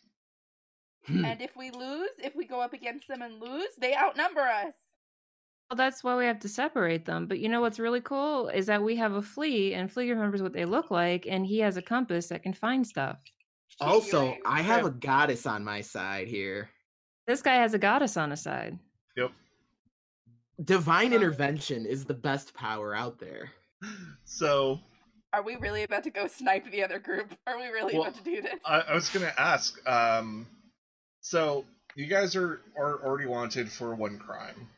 Hmm. 1.06 1.24
And 1.24 1.42
if 1.42 1.56
we 1.56 1.70
lose, 1.70 2.10
if 2.18 2.34
we 2.34 2.46
go 2.46 2.60
up 2.60 2.72
against 2.72 3.08
them 3.08 3.20
and 3.22 3.40
lose, 3.40 3.68
they 3.78 3.94
outnumber 3.94 4.40
us. 4.40 4.74
Well, 5.70 5.76
that's 5.76 6.02
why 6.02 6.16
we 6.16 6.24
have 6.24 6.40
to 6.40 6.48
separate 6.48 7.04
them. 7.04 7.26
But 7.26 7.38
you 7.38 7.48
know 7.48 7.60
what's 7.60 7.78
really 7.78 8.00
cool 8.00 8.48
is 8.48 8.66
that 8.66 8.82
we 8.82 8.96
have 8.96 9.12
a 9.12 9.22
flea, 9.22 9.74
and 9.74 9.90
flea 9.90 10.10
remembers 10.10 10.42
what 10.42 10.52
they 10.52 10.64
look 10.64 10.90
like, 10.90 11.26
and 11.28 11.46
he 11.46 11.58
has 11.60 11.76
a 11.76 11.82
compass 11.82 12.28
that 12.28 12.42
can 12.42 12.54
find 12.54 12.86
stuff. 12.86 13.18
Also, 13.80 14.36
I 14.44 14.62
have 14.62 14.84
a 14.84 14.90
goddess 14.90 15.46
on 15.46 15.64
my 15.64 15.80
side 15.80 16.26
here. 16.26 16.70
This 17.26 17.42
guy 17.42 17.54
has 17.54 17.72
a 17.74 17.78
goddess 17.78 18.16
on 18.16 18.30
his 18.30 18.42
side. 18.42 18.78
Yep. 19.16 19.30
Divine 20.64 21.12
intervention 21.12 21.86
is 21.86 22.04
the 22.04 22.14
best 22.14 22.52
power 22.52 22.94
out 22.94 23.18
there. 23.18 23.50
So 24.24 24.80
Are 25.32 25.42
we 25.42 25.56
really 25.56 25.84
about 25.84 26.02
to 26.04 26.10
go 26.10 26.26
snipe 26.26 26.68
the 26.70 26.82
other 26.82 26.98
group? 26.98 27.32
Are 27.46 27.56
we 27.56 27.66
really 27.66 27.94
Well, 27.94 28.02
about 28.08 28.16
to 28.16 28.22
do 28.24 28.42
this? 28.42 28.54
I, 28.64 28.80
I 28.80 28.94
was 28.94 29.08
gonna 29.10 29.32
ask. 29.38 29.86
Um, 29.88 30.46
so 31.20 31.64
you 31.94 32.06
guys 32.06 32.34
are 32.34 32.62
are 32.76 33.04
already 33.04 33.26
wanted 33.26 33.70
for 33.70 33.94
one 33.94 34.18
crime. 34.18 34.68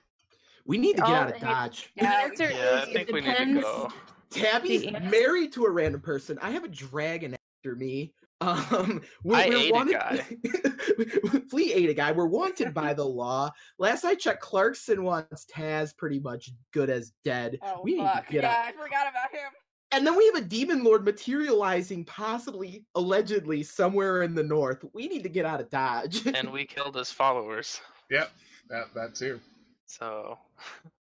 We 0.67 0.79
need 0.79 0.97
to 0.97 1.03
get 1.03 1.11
Oh, 1.11 1.15
out 1.15 1.35
of 1.35 1.41
Dodge. 1.41 1.91
The 1.97 2.05
Yeah, 2.05 2.21
answer 2.25 2.51
Yeah, 2.51 2.57
I 2.75 2.83
is 2.83 2.89
it 2.89 2.93
think 2.93 3.09
we 3.13 3.21
need 3.21 3.27
to 3.27 3.33
depends. 3.33 3.63
go. 3.63 3.93
Tabby's 4.31 4.91
married 5.11 5.53
to 5.55 5.65
a 5.65 5.71
random 5.71 6.01
person. 6.01 6.39
I 6.41 6.51
have 6.53 6.65
a 6.65 6.69
dragon 6.69 7.37
after 7.59 7.75
me. 7.77 8.13
Um, 8.43 9.03
we're, 9.23 9.37
I 9.37 9.49
we're 9.51 9.57
ate 9.57 9.73
a 9.73 9.93
guy. 9.93 11.39
Flea 11.49 11.73
ate 11.75 11.91
a 11.91 11.95
guy. 11.95 12.11
We're 12.11 12.27
wanted 12.27 12.75
by 12.75 12.93
the 12.93 13.05
law. 13.07 13.53
Last 13.79 14.05
I 14.05 14.17
checked, 14.17 14.41
Clarkson 14.43 15.05
wants 15.05 15.47
Taz 15.47 15.97
pretty 15.97 16.19
much 16.19 16.51
good 16.73 16.91
as 16.91 17.13
dead. 17.23 17.61
Oh 17.63 17.83
we 17.85 17.93
need 17.95 18.03
fuck! 18.05 18.27
to 18.27 18.33
get 18.33 18.43
Yeah, 18.43 18.51
out. 18.51 18.65
I 18.67 18.73
forgot 18.73 19.09
about 19.09 19.31
him. 19.31 19.53
And 19.93 20.07
then 20.07 20.17
we 20.17 20.25
have 20.27 20.37
a 20.37 20.47
demon 20.47 20.83
lord 20.83 21.05
materializing, 21.05 22.05
possibly, 22.05 22.87
allegedly, 22.95 23.63
somewhere 23.63 24.23
in 24.23 24.35
the 24.35 24.43
north. 24.43 24.85
We 24.95 25.07
need 25.07 25.23
to 25.23 25.29
get 25.29 25.45
out 25.45 25.61
of 25.61 25.69
Dodge. 25.71 26.27
And 26.27 26.51
we 26.51 26.65
killed 26.67 26.97
his 26.97 27.13
followers. 27.13 27.81
Yep, 28.11 28.31
that 28.71 28.95
that 28.95 29.15
too. 29.15 29.39
So 29.87 30.39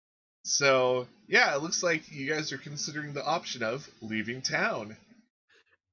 So 0.44 1.08
yeah, 1.28 1.56
it 1.56 1.62
looks 1.62 1.84
like 1.84 2.12
you 2.12 2.32
guys 2.32 2.52
are 2.52 2.58
considering 2.58 3.14
the 3.14 3.26
option 3.26 3.64
of 3.64 3.90
leaving 4.02 4.42
town. 4.42 4.96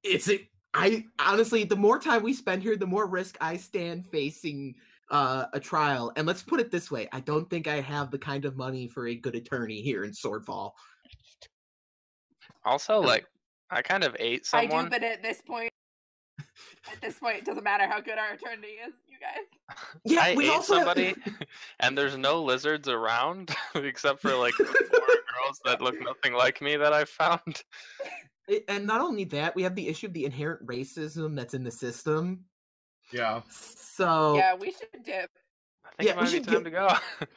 it's 0.03 0.29
a 0.29 0.47
I 0.73 1.05
honestly, 1.19 1.63
the 1.65 1.75
more 1.75 1.99
time 1.99 2.23
we 2.23 2.33
spend 2.33 2.61
here, 2.61 2.77
the 2.77 2.87
more 2.87 3.05
risk 3.05 3.37
I 3.41 3.57
stand 3.57 4.05
facing 4.05 4.75
uh, 5.09 5.45
a 5.51 5.59
trial. 5.59 6.13
And 6.15 6.25
let's 6.25 6.43
put 6.43 6.59
it 6.59 6.71
this 6.71 6.89
way: 6.91 7.07
I 7.11 7.21
don't 7.21 7.49
think 7.49 7.67
I 7.67 7.81
have 7.81 8.11
the 8.11 8.17
kind 8.17 8.45
of 8.45 8.57
money 8.57 8.87
for 8.87 9.07
a 9.07 9.15
good 9.15 9.35
attorney 9.35 9.81
here 9.81 10.03
in 10.03 10.11
Swordfall. 10.11 10.71
Also 12.65 12.99
like 12.99 13.25
I 13.69 13.81
kind 13.81 14.03
of 14.03 14.15
ate 14.19 14.45
someone. 14.45 14.79
I 14.79 14.83
do, 14.83 14.89
but 14.89 15.03
at 15.03 15.21
this 15.21 15.41
point, 15.41 15.71
at 16.91 16.99
this 17.01 17.19
point, 17.19 17.37
it 17.37 17.45
doesn't 17.45 17.63
matter 17.63 17.87
how 17.87 18.01
good 18.01 18.17
our 18.17 18.33
attorney 18.33 18.67
is, 18.85 18.93
you 19.07 19.17
guys. 19.19 19.77
Yeah, 20.03 20.21
I 20.23 20.35
we 20.35 20.45
ate 20.45 20.51
also 20.51 20.75
somebody, 20.75 21.15
and 21.79 21.97
there's 21.97 22.17
no 22.17 22.41
lizards 22.43 22.87
around 22.89 23.55
except 23.75 24.21
for 24.21 24.35
like 24.35 24.53
the 24.57 24.65
four 24.65 25.07
girls 25.07 25.59
that 25.65 25.81
look 25.81 25.95
nothing 26.01 26.33
like 26.33 26.61
me 26.61 26.75
that 26.75 26.91
I 26.93 27.05
found. 27.05 27.63
And 28.67 28.85
not 28.85 28.99
only 28.99 29.23
that, 29.25 29.55
we 29.55 29.63
have 29.63 29.75
the 29.75 29.87
issue 29.87 30.07
of 30.07 30.13
the 30.13 30.25
inherent 30.25 30.65
racism 30.65 31.35
that's 31.35 31.53
in 31.53 31.63
the 31.63 31.71
system. 31.71 32.43
Yeah. 33.13 33.41
So, 33.49 34.35
Yeah, 34.35 34.55
we 34.55 34.71
should 34.71 35.03
dip. 35.05 35.29
I 35.85 35.89
think 36.03 36.09
Yeah, 36.09 36.11
it 36.11 36.15
we 36.15 36.21
might 36.21 36.25
be 36.25 36.31
should 36.31 36.43
time 36.45 36.63
get- 36.63 36.63
to 36.65 36.71
go. 36.71 37.27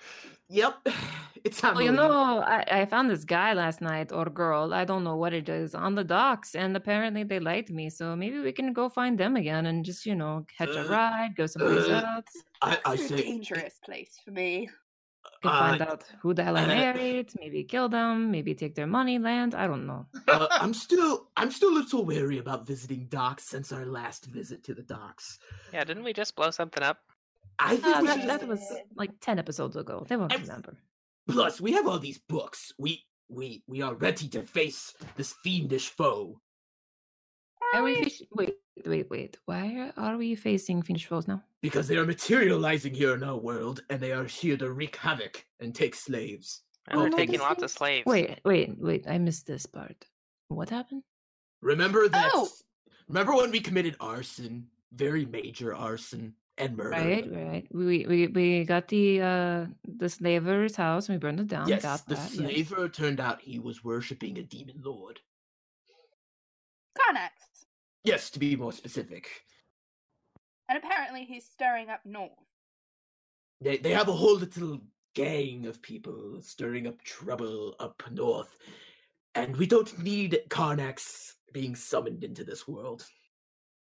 Yep, 0.60 0.74
it's 1.44 1.60
time. 1.60 1.74
Well, 1.74 1.84
you 1.84 1.92
know, 1.92 2.40
I, 2.56 2.64
I 2.80 2.86
found 2.86 3.10
this 3.10 3.24
guy 3.24 3.52
last 3.54 3.80
night 3.80 4.12
or 4.12 4.26
girl, 4.26 4.72
I 4.72 4.84
don't 4.84 5.04
know 5.04 5.16
what 5.16 5.32
it 5.40 5.48
is, 5.48 5.74
on 5.74 5.94
the 5.94 6.04
docks, 6.04 6.54
and 6.54 6.76
apparently 6.76 7.24
they 7.24 7.40
liked 7.40 7.70
me. 7.70 7.90
So 7.90 8.14
maybe 8.16 8.38
we 8.40 8.52
can 8.52 8.72
go 8.72 8.88
find 8.88 9.18
them 9.18 9.36
again 9.36 9.66
and 9.66 9.84
just, 9.84 10.06
you 10.06 10.14
know, 10.14 10.46
catch 10.56 10.70
a 10.70 10.82
Uh, 10.86 10.88
ride, 10.88 11.32
go 11.36 11.46
someplace 11.46 11.88
uh, 11.88 12.02
else. 12.16 12.32
I, 12.62 12.78
I 12.84 12.92
It's 12.94 13.04
a 13.04 13.08
say, 13.08 13.16
dangerous 13.16 13.76
place 13.84 14.12
for 14.24 14.30
me. 14.30 14.70
Can 15.42 15.50
uh, 15.52 15.58
find 15.58 15.82
out 15.82 16.04
who 16.22 16.34
the 16.34 16.44
hell 16.44 16.56
I 16.56 16.66
married, 16.80 17.28
maybe 17.40 17.64
kill 17.64 17.88
them, 17.88 18.30
maybe 18.30 18.54
take 18.54 18.74
their 18.74 18.86
money, 18.86 19.18
land. 19.18 19.54
I 19.54 19.66
don't 19.66 19.86
know. 19.86 20.06
uh, 20.28 20.46
I'm 20.50 20.74
still, 20.74 21.28
I'm 21.36 21.50
still 21.50 21.70
a 21.74 21.78
little 21.80 22.04
wary 22.04 22.38
about 22.38 22.66
visiting 22.66 23.06
docks 23.08 23.44
since 23.52 23.72
our 23.72 23.86
last 23.86 24.26
visit 24.26 24.62
to 24.64 24.74
the 24.74 24.82
docks. 24.82 25.38
yeah, 25.72 25.84
didn't 25.84 26.04
we 26.04 26.12
just 26.12 26.36
blow 26.36 26.50
something 26.50 26.82
up? 26.82 26.98
I 27.58 27.76
think 27.76 27.96
Uh, 27.96 27.98
we 28.00 28.06
that, 28.08 28.20
should- 28.20 28.28
that 28.30 28.48
was 28.48 28.60
like 28.96 29.10
10 29.20 29.38
episodes 29.38 29.76
ago. 29.76 30.04
They 30.08 30.16
won't 30.16 30.32
I- 30.32 30.36
remember. 30.36 30.76
Plus, 31.28 31.60
we 31.60 31.72
have 31.72 31.86
all 31.86 31.98
these 31.98 32.18
books. 32.18 32.72
We, 32.78 33.04
we, 33.28 33.62
we 33.66 33.80
are 33.80 33.94
ready 33.94 34.28
to 34.28 34.42
face 34.42 34.92
this 35.16 35.32
fiendish 35.42 35.88
foe. 35.88 36.40
Are 37.74 37.82
we 37.82 38.04
fish- 38.04 38.22
wait, 38.32 38.54
wait, 38.84 39.08
wait. 39.10 39.38
Why 39.46 39.90
are 39.96 40.16
we 40.16 40.34
facing 40.34 40.82
fiendish 40.82 41.06
foes 41.06 41.26
now? 41.26 41.42
Because 41.62 41.88
they 41.88 41.96
are 41.96 42.04
materializing 42.04 42.94
here 42.94 43.14
in 43.14 43.24
our 43.24 43.36
world, 43.38 43.82
and 43.88 44.00
they 44.00 44.12
are 44.12 44.24
here 44.24 44.56
to 44.58 44.70
wreak 44.70 44.96
havoc 44.96 45.44
and 45.60 45.74
take 45.74 45.94
slaves. 45.94 46.62
And 46.88 46.98
Oh, 46.98 47.02
we're 47.04 47.08
no, 47.08 47.16
taking 47.16 47.32
this 47.32 47.40
lots 47.40 47.62
of 47.62 47.70
slaves. 47.70 48.04
Wait, 48.06 48.40
wait, 48.44 48.76
wait. 48.78 49.06
I 49.08 49.16
missed 49.18 49.46
this 49.46 49.64
part. 49.64 50.04
What 50.48 50.68
happened? 50.68 51.02
Remember 51.62 52.06
that? 52.08 52.30
Oh! 52.34 52.48
Remember 53.08 53.34
when 53.34 53.50
we 53.50 53.60
committed 53.60 53.96
arson, 53.98 54.66
very 54.92 55.24
major 55.24 55.74
arson 55.74 56.34
and 56.58 56.76
murder? 56.76 56.90
Right, 56.90 57.30
right. 57.30 57.66
We 57.72 58.06
we 58.06 58.26
we 58.28 58.64
got 58.64 58.88
the 58.88 59.20
uh 59.20 59.66
the 59.84 60.08
slaver's 60.08 60.76
house 60.76 61.08
and 61.08 61.16
we 61.16 61.20
burned 61.20 61.40
it 61.40 61.48
down. 61.48 61.68
Yes, 61.68 61.82
got 61.82 62.06
the 62.06 62.14
that. 62.14 62.20
yes. 62.20 62.34
slaver 62.34 62.88
turned 62.88 63.20
out 63.20 63.40
he 63.40 63.58
was 63.58 63.84
worshipping 63.84 64.38
a 64.38 64.42
demon 64.42 64.80
lord. 64.82 65.20
Karnax. 66.98 67.30
Yes, 68.04 68.30
to 68.30 68.38
be 68.38 68.56
more 68.56 68.72
specific. 68.72 69.28
And 70.68 70.78
apparently 70.78 71.24
he's 71.24 71.44
stirring 71.44 71.90
up 71.90 72.00
north. 72.04 72.32
They 73.60 73.78
they 73.78 73.92
have 73.92 74.08
a 74.08 74.12
whole 74.12 74.36
little 74.36 74.80
gang 75.14 75.66
of 75.66 75.80
people 75.82 76.38
stirring 76.40 76.86
up 76.86 77.02
trouble 77.02 77.74
up 77.80 78.02
north, 78.10 78.56
and 79.34 79.56
we 79.56 79.66
don't 79.66 79.98
need 79.98 80.40
Karnax 80.48 81.32
being 81.52 81.74
summoned 81.74 82.24
into 82.24 82.44
this 82.44 82.66
world. 82.66 83.06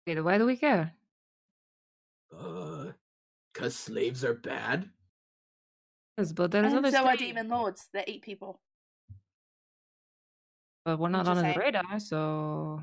Okay, 0.07 0.15
then 0.15 0.25
why 0.25 0.39
do 0.39 0.47
we 0.47 0.57
care? 0.57 0.93
Uh, 2.37 2.93
cause 3.55 3.77
slaves 3.77 4.25
are 4.25 4.35
bad. 4.35 4.89
Yes, 6.19 6.33
but 6.33 6.51
there's 6.51 6.67
And 6.73 6.79
other 6.79 6.91
so 6.91 7.07
are 7.07 7.17
demon 7.17 7.49
lords 7.49 7.89
that 7.93 8.09
eat 8.09 8.23
people. 8.23 8.61
but 10.85 10.99
we're 10.99 11.09
not 11.09 11.29
on 11.29 11.45
his 11.45 11.57
radar, 11.57 11.99
so 12.01 12.83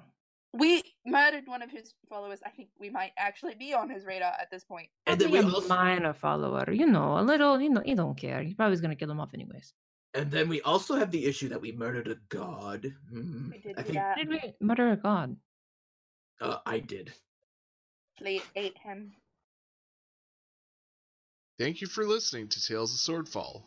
We 0.54 0.82
murdered 1.06 1.46
one 1.48 1.62
of 1.62 1.70
his 1.70 1.94
followers. 2.10 2.40
I 2.46 2.50
think 2.50 2.70
we 2.80 2.90
might 2.90 3.12
actually 3.18 3.56
be 3.56 3.74
on 3.74 3.90
his 3.90 4.06
radar 4.06 4.34
at 4.40 4.50
this 4.50 4.64
point. 4.64 4.88
And 5.06 5.20
then 5.20 5.32
we 5.32 5.40
a 5.40 5.44
also, 5.46 5.68
minor 5.68 6.14
follower, 6.14 6.72
you 6.72 6.88
know, 6.88 7.20
a 7.20 7.22
little, 7.24 7.60
you 7.62 7.70
know, 7.70 7.84
you 7.86 7.96
don't 7.96 8.16
care. 8.18 8.42
He 8.42 8.54
probably 8.56 8.78
gonna 8.78 8.96
kill 8.96 9.12
him 9.12 9.20
off 9.20 9.34
anyways. 9.34 9.74
and 10.16 10.32
then 10.32 10.50
we 10.50 10.60
also 10.62 10.96
have 10.96 11.12
the 11.12 11.26
issue 11.26 11.50
that 11.50 11.62
we 11.62 11.72
murdered 11.72 12.08
a 12.08 12.18
god. 12.30 12.94
Hmm, 13.12 13.52
We 13.52 13.60
did 13.60 13.78
I 13.78 13.82
think 13.84 13.96
that. 13.96 14.18
Did 14.18 14.30
we 14.30 14.42
murder 14.60 14.90
a 14.92 14.98
god? 14.98 15.36
uh, 16.42 16.60
I 16.66 16.80
did. 16.80 17.14
Flea 18.18 18.42
ate 18.56 18.78
him. 18.80 19.14
Thank 21.60 21.82
you 21.82 21.88
for 21.88 22.06
listening 22.06 22.48
to 22.48 22.66
Tales 22.66 22.94
of 22.94 23.02
Swordfall. 23.02 23.64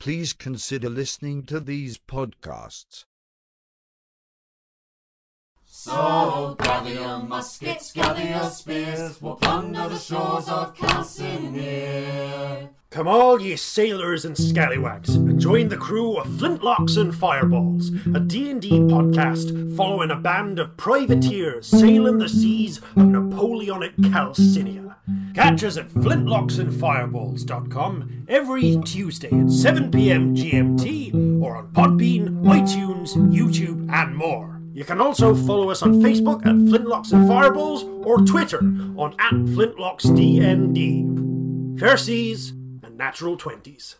Please 0.00 0.32
consider 0.32 0.90
listening 0.90 1.44
to 1.44 1.60
these 1.60 1.98
podcasts. 1.98 3.04
So 5.84 6.54
gather 6.60 6.92
your 6.92 7.18
muskets, 7.18 7.92
gather 7.92 8.22
your 8.22 8.48
spears, 8.50 9.20
we'll 9.20 9.34
plunder 9.34 9.88
the 9.88 9.98
shores 9.98 10.48
of 10.48 10.76
Calcinear. 10.76 12.68
Come 12.90 13.08
all 13.08 13.42
ye 13.42 13.56
sailors 13.56 14.24
and 14.24 14.38
scallywags, 14.38 15.16
and 15.16 15.40
join 15.40 15.70
the 15.70 15.76
crew 15.76 16.18
of 16.18 16.28
Flintlocks 16.28 16.96
and 16.96 17.12
Fireballs, 17.12 17.90
a 18.14 18.20
D&D 18.20 18.70
podcast 18.70 19.76
following 19.76 20.12
a 20.12 20.16
band 20.16 20.60
of 20.60 20.76
privateers 20.76 21.66
sailing 21.66 22.18
the 22.18 22.28
seas 22.28 22.78
of 22.94 23.08
Napoleonic 23.08 23.96
Calcinia. 24.12 24.94
Catch 25.34 25.64
us 25.64 25.76
at 25.78 25.88
flintlocksandfireballs.com 25.88 28.26
every 28.28 28.76
Tuesday 28.84 29.26
at 29.26 29.46
7pm 29.46 30.36
GMT 30.36 31.42
or 31.42 31.56
on 31.56 31.72
Podbean, 31.72 32.40
iTunes, 32.44 33.16
YouTube 33.32 33.92
and 33.92 34.14
more. 34.14 34.51
You 34.74 34.84
can 34.84 35.02
also 35.02 35.34
follow 35.34 35.70
us 35.70 35.82
on 35.82 36.00
Facebook 36.00 36.46
at 36.46 36.54
Flintlocks 36.54 37.12
and 37.12 37.28
Fireballs 37.28 37.84
or 38.06 38.16
Twitter 38.18 38.60
on 38.96 39.14
at 39.18 39.34
FlintlocksDND. 39.34 41.78
Fair 41.78 41.98
seas 41.98 42.54
and 42.82 42.96
natural 42.96 43.36
twenties. 43.36 43.96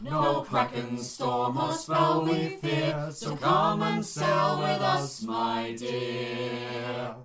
No 0.00 0.46
kraken, 0.48 0.96
storm, 0.96 1.58
or 1.58 1.74
spell 1.74 2.24
we 2.24 2.56
fear, 2.56 3.10
so 3.12 3.36
come 3.36 3.82
and 3.82 4.02
sail 4.04 4.58
with 4.58 4.80
us, 4.80 5.22
my 5.22 5.76
dear. 5.78 7.16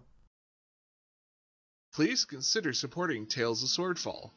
Please 1.94 2.26
consider 2.26 2.74
supporting 2.74 3.28
Tales 3.28 3.64
of 3.64 3.70
Swordfall. 3.70 4.32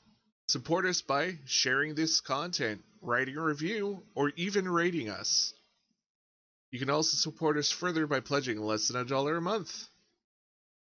Support 0.47 0.87
us 0.87 1.03
by 1.03 1.39
sharing 1.47 1.97
this 1.97 2.21
content, 2.21 2.85
writing 3.03 3.37
a 3.37 3.43
review, 3.43 4.05
or 4.15 4.31
even 4.37 4.69
rating 4.69 5.11
us. 5.11 5.55
You 6.71 6.79
can 6.79 6.91
also 6.91 7.17
support 7.17 7.57
us 7.57 7.71
further 7.71 8.07
by 8.07 8.21
pledging 8.21 8.61
less 8.61 8.89
than 8.89 9.01
a 9.01 9.05
dollar 9.05 9.37
a 9.37 9.43
month. 9.43 9.89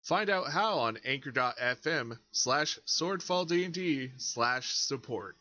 Find 0.03 0.29
out 0.29 0.51
how 0.51 0.79
on 0.79 0.97
anchor.fm 1.05 2.17
slash 2.31 2.79
swordfalldnd 2.85 4.11
slash 4.17 4.73
support. 4.73 5.37